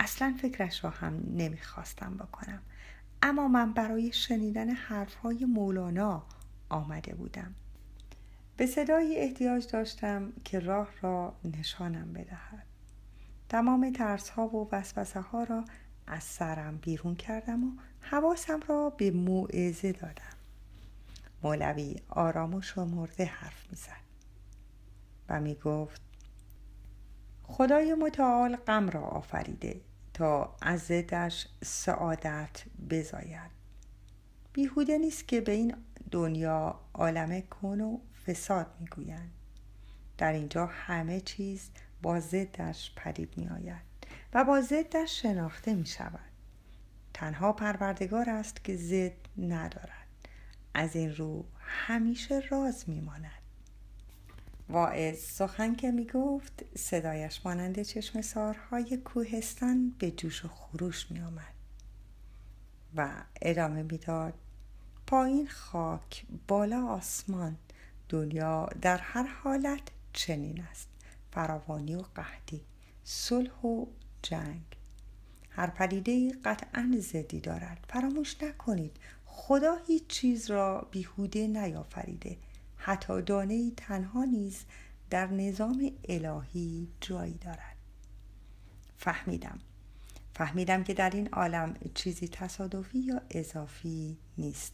اصلا 0.00 0.34
فکرش 0.42 0.84
را 0.84 0.90
هم 0.90 1.22
نمی‌خواستم 1.36 2.14
بکنم. 2.14 2.62
اما 3.22 3.48
من 3.48 3.72
برای 3.72 4.12
شنیدن 4.12 4.70
حرفهای 4.70 5.44
مولانا 5.44 6.26
آمده 6.68 7.14
بودم. 7.14 7.54
به 8.56 8.66
صدایی 8.66 9.16
احتیاج 9.16 9.66
داشتم 9.66 10.32
که 10.44 10.58
راه 10.58 10.88
را 11.02 11.36
نشانم 11.44 12.12
بدهد. 12.12 12.66
تمام 13.48 13.92
ترس 13.92 14.28
ها 14.28 14.46
و 14.46 14.68
وسوسه 14.72 15.20
ها 15.20 15.44
را 15.44 15.64
از 16.06 16.22
سرم 16.22 16.76
بیرون 16.76 17.14
کردم 17.16 17.64
و 17.64 17.70
حواسم 18.00 18.60
را 18.68 18.90
به 18.90 19.10
موعظه 19.10 19.92
دادم. 19.92 20.36
مولوی 21.42 21.96
آرام 22.08 22.54
و 22.54 22.62
شمرده 22.62 23.24
حرف 23.24 23.66
می‌زد 23.70 24.06
و 25.28 25.40
می‌گفت 25.40 26.00
خدای 27.42 27.94
متعال 27.94 28.56
غم 28.56 28.90
را 28.90 29.00
آفریده 29.00 29.80
تا 30.14 30.56
از 30.62 30.80
زدش 30.80 31.48
سعادت 31.64 32.62
بزاید. 32.90 33.56
بیهوده 34.52 34.98
نیست 34.98 35.28
که 35.28 35.40
به 35.40 35.52
این 35.52 35.76
دنیا 36.10 36.80
عالم 36.94 37.40
کن 37.40 37.80
و 37.80 37.98
فساد 38.26 38.66
می‌گویند. 38.80 39.30
در 40.18 40.32
اینجا 40.32 40.66
همه 40.66 41.20
چیز 41.20 41.70
با 42.02 42.20
ضدش 42.20 42.92
پدید 42.96 43.38
می 43.38 43.48
آید 43.48 43.82
و 44.34 44.44
با 44.44 44.60
ضدش 44.60 45.22
شناخته 45.22 45.74
می 45.74 45.86
شود 45.86 46.20
تنها 47.14 47.52
پروردگار 47.52 48.30
است 48.30 48.64
که 48.64 48.76
ضد 48.76 49.12
ندارد. 49.38 50.06
از 50.74 50.96
این 50.96 51.16
رو 51.16 51.44
همیشه 51.58 52.42
راز 52.50 52.88
می 52.88 53.00
ماند 53.00 53.30
واعظ 54.68 55.18
سخن 55.18 55.74
که 55.74 55.90
می 55.90 56.06
گفت 56.06 56.64
صدایش 56.78 57.40
مانند 57.44 57.82
چشم 57.82 58.20
سارهای 58.20 58.96
کوهستان 58.96 59.94
به 59.98 60.10
جوش 60.10 60.44
و 60.44 60.48
خروش 60.48 61.10
می 61.10 61.20
آمد 61.20 61.54
و 62.96 63.08
ادامه 63.42 63.82
می‌داد. 63.82 64.34
پایین 65.06 65.48
خاک 65.48 66.26
بالا 66.48 66.86
آسمان 66.86 67.56
دنیا 68.08 68.68
در 68.80 68.98
هر 68.98 69.26
حالت 69.26 69.82
چنین 70.12 70.60
است. 70.70 70.88
فراوانی 71.36 71.94
و 71.94 72.02
قحطی. 72.14 72.60
صلح 73.04 73.60
و 73.62 73.86
جنگ. 74.22 74.62
هر 75.50 75.70
پدیده 75.70 76.32
قطعا 76.44 76.96
زدی 77.00 77.40
دارد. 77.40 77.84
فراموش 77.88 78.42
نکنید 78.42 78.96
خدا 79.24 79.76
هیچ 79.86 80.06
چیز 80.06 80.50
را 80.50 80.88
بیهوده 80.90 81.46
نیافریده. 81.46 82.36
حتی 82.76 83.22
دانه 83.22 83.70
تنها 83.76 84.24
نیز 84.24 84.64
در 85.10 85.26
نظام 85.26 85.90
الهی 86.08 86.88
جایی 87.00 87.34
دارد. 87.34 87.76
فهمیدم. 88.96 89.58
فهمیدم 90.34 90.84
که 90.84 90.94
در 90.94 91.10
این 91.10 91.28
عالم 91.28 91.74
چیزی 91.94 92.28
تصادفی 92.28 92.98
یا 92.98 93.22
اضافی 93.30 94.18
نیست. 94.38 94.72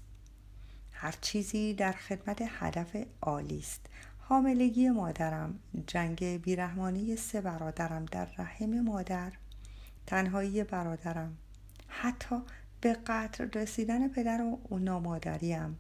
هر 0.93 1.15
چیزی 1.21 1.75
در 1.75 1.93
خدمت 1.93 2.43
هدف 2.49 2.97
عالی 3.23 3.59
است. 3.59 3.87
حاملگی 4.33 4.91
مادرم 4.91 5.59
جنگ 5.87 6.25
بیرحمانی 6.25 7.17
سه 7.17 7.41
برادرم 7.41 8.05
در 8.05 8.29
رحم 8.39 8.81
مادر 8.81 9.33
تنهایی 10.07 10.65
برادرم. 10.65 11.37
حتی 11.89 12.37
به 12.81 12.93
قتل 13.07 13.51
رسیدن 13.55 14.09
پدر 14.09 14.43
و 14.71 14.79
نامادریم. 14.79 15.79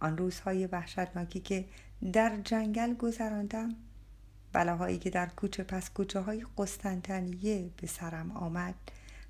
آن 0.00 0.18
روزهای 0.18 0.66
وحشتناکی 0.66 1.40
که 1.40 1.64
در 2.12 2.36
جنگل 2.36 2.94
گذراندم 2.94 3.74
بلاهایی 4.52 4.98
که 4.98 5.10
در 5.10 5.26
کوچه 5.26 5.62
پس 5.62 5.90
کوچه 5.90 6.20
های 6.20 6.46
قسطنطنیه 6.58 7.70
به 7.76 7.86
سرم 7.86 8.32
آمد 8.32 8.74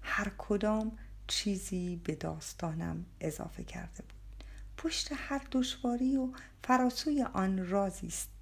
هر 0.02 0.32
کدام 0.38 0.98
چیزی 1.26 2.00
به 2.04 2.14
داستانم 2.14 3.04
اضافه 3.20 3.64
کرده 3.64 4.02
بود. 4.02 4.44
پشت 4.76 5.08
هر 5.16 5.42
دشواری 5.52 6.16
و 6.16 6.28
فراسوی 6.62 7.22
آن 7.22 7.68
رازی 7.70 8.06
است. 8.06 8.33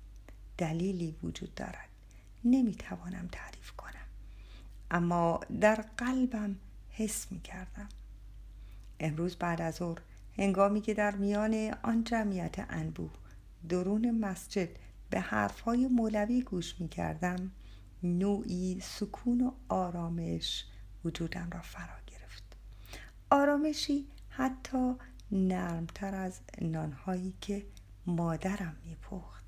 دلیلی 0.63 1.17
وجود 1.23 1.55
دارد. 1.55 1.89
نمی‌توانم 2.45 3.29
تعریف 3.33 3.71
کنم. 3.71 4.07
اما 4.91 5.41
در 5.61 5.75
قلبم 5.97 6.57
حس 6.91 7.33
می 7.33 7.41
کردم 7.41 7.89
امروز 9.01 9.37
بعد 9.37 9.61
از 9.61 9.75
ظهر 9.75 9.99
هنگامی 10.39 10.81
که 10.81 10.95
در 10.95 11.17
میان 11.17 11.75
آن 11.83 12.05
جمعیت 12.05 12.55
انبوه 12.71 13.11
درون 13.69 14.11
مسجد 14.11 14.69
به 15.11 15.21
حرفهای 15.21 15.87
مولوی 15.87 16.43
گوش 16.43 16.81
می 16.81 16.89
کردم 16.89 17.51
نوعی 18.03 18.81
سکون 18.81 19.41
و 19.41 19.51
آرامش 19.69 20.65
وجودم 21.05 21.51
را 21.51 21.61
فرا 21.61 21.99
گرفت. 22.07 22.57
آرامشی 23.31 24.07
حتی 24.29 24.95
نرمتر 25.33 26.15
از 26.15 26.41
نانهایی 26.61 27.35
که 27.41 27.67
مادرم 28.07 28.77
میپخت. 28.85 29.42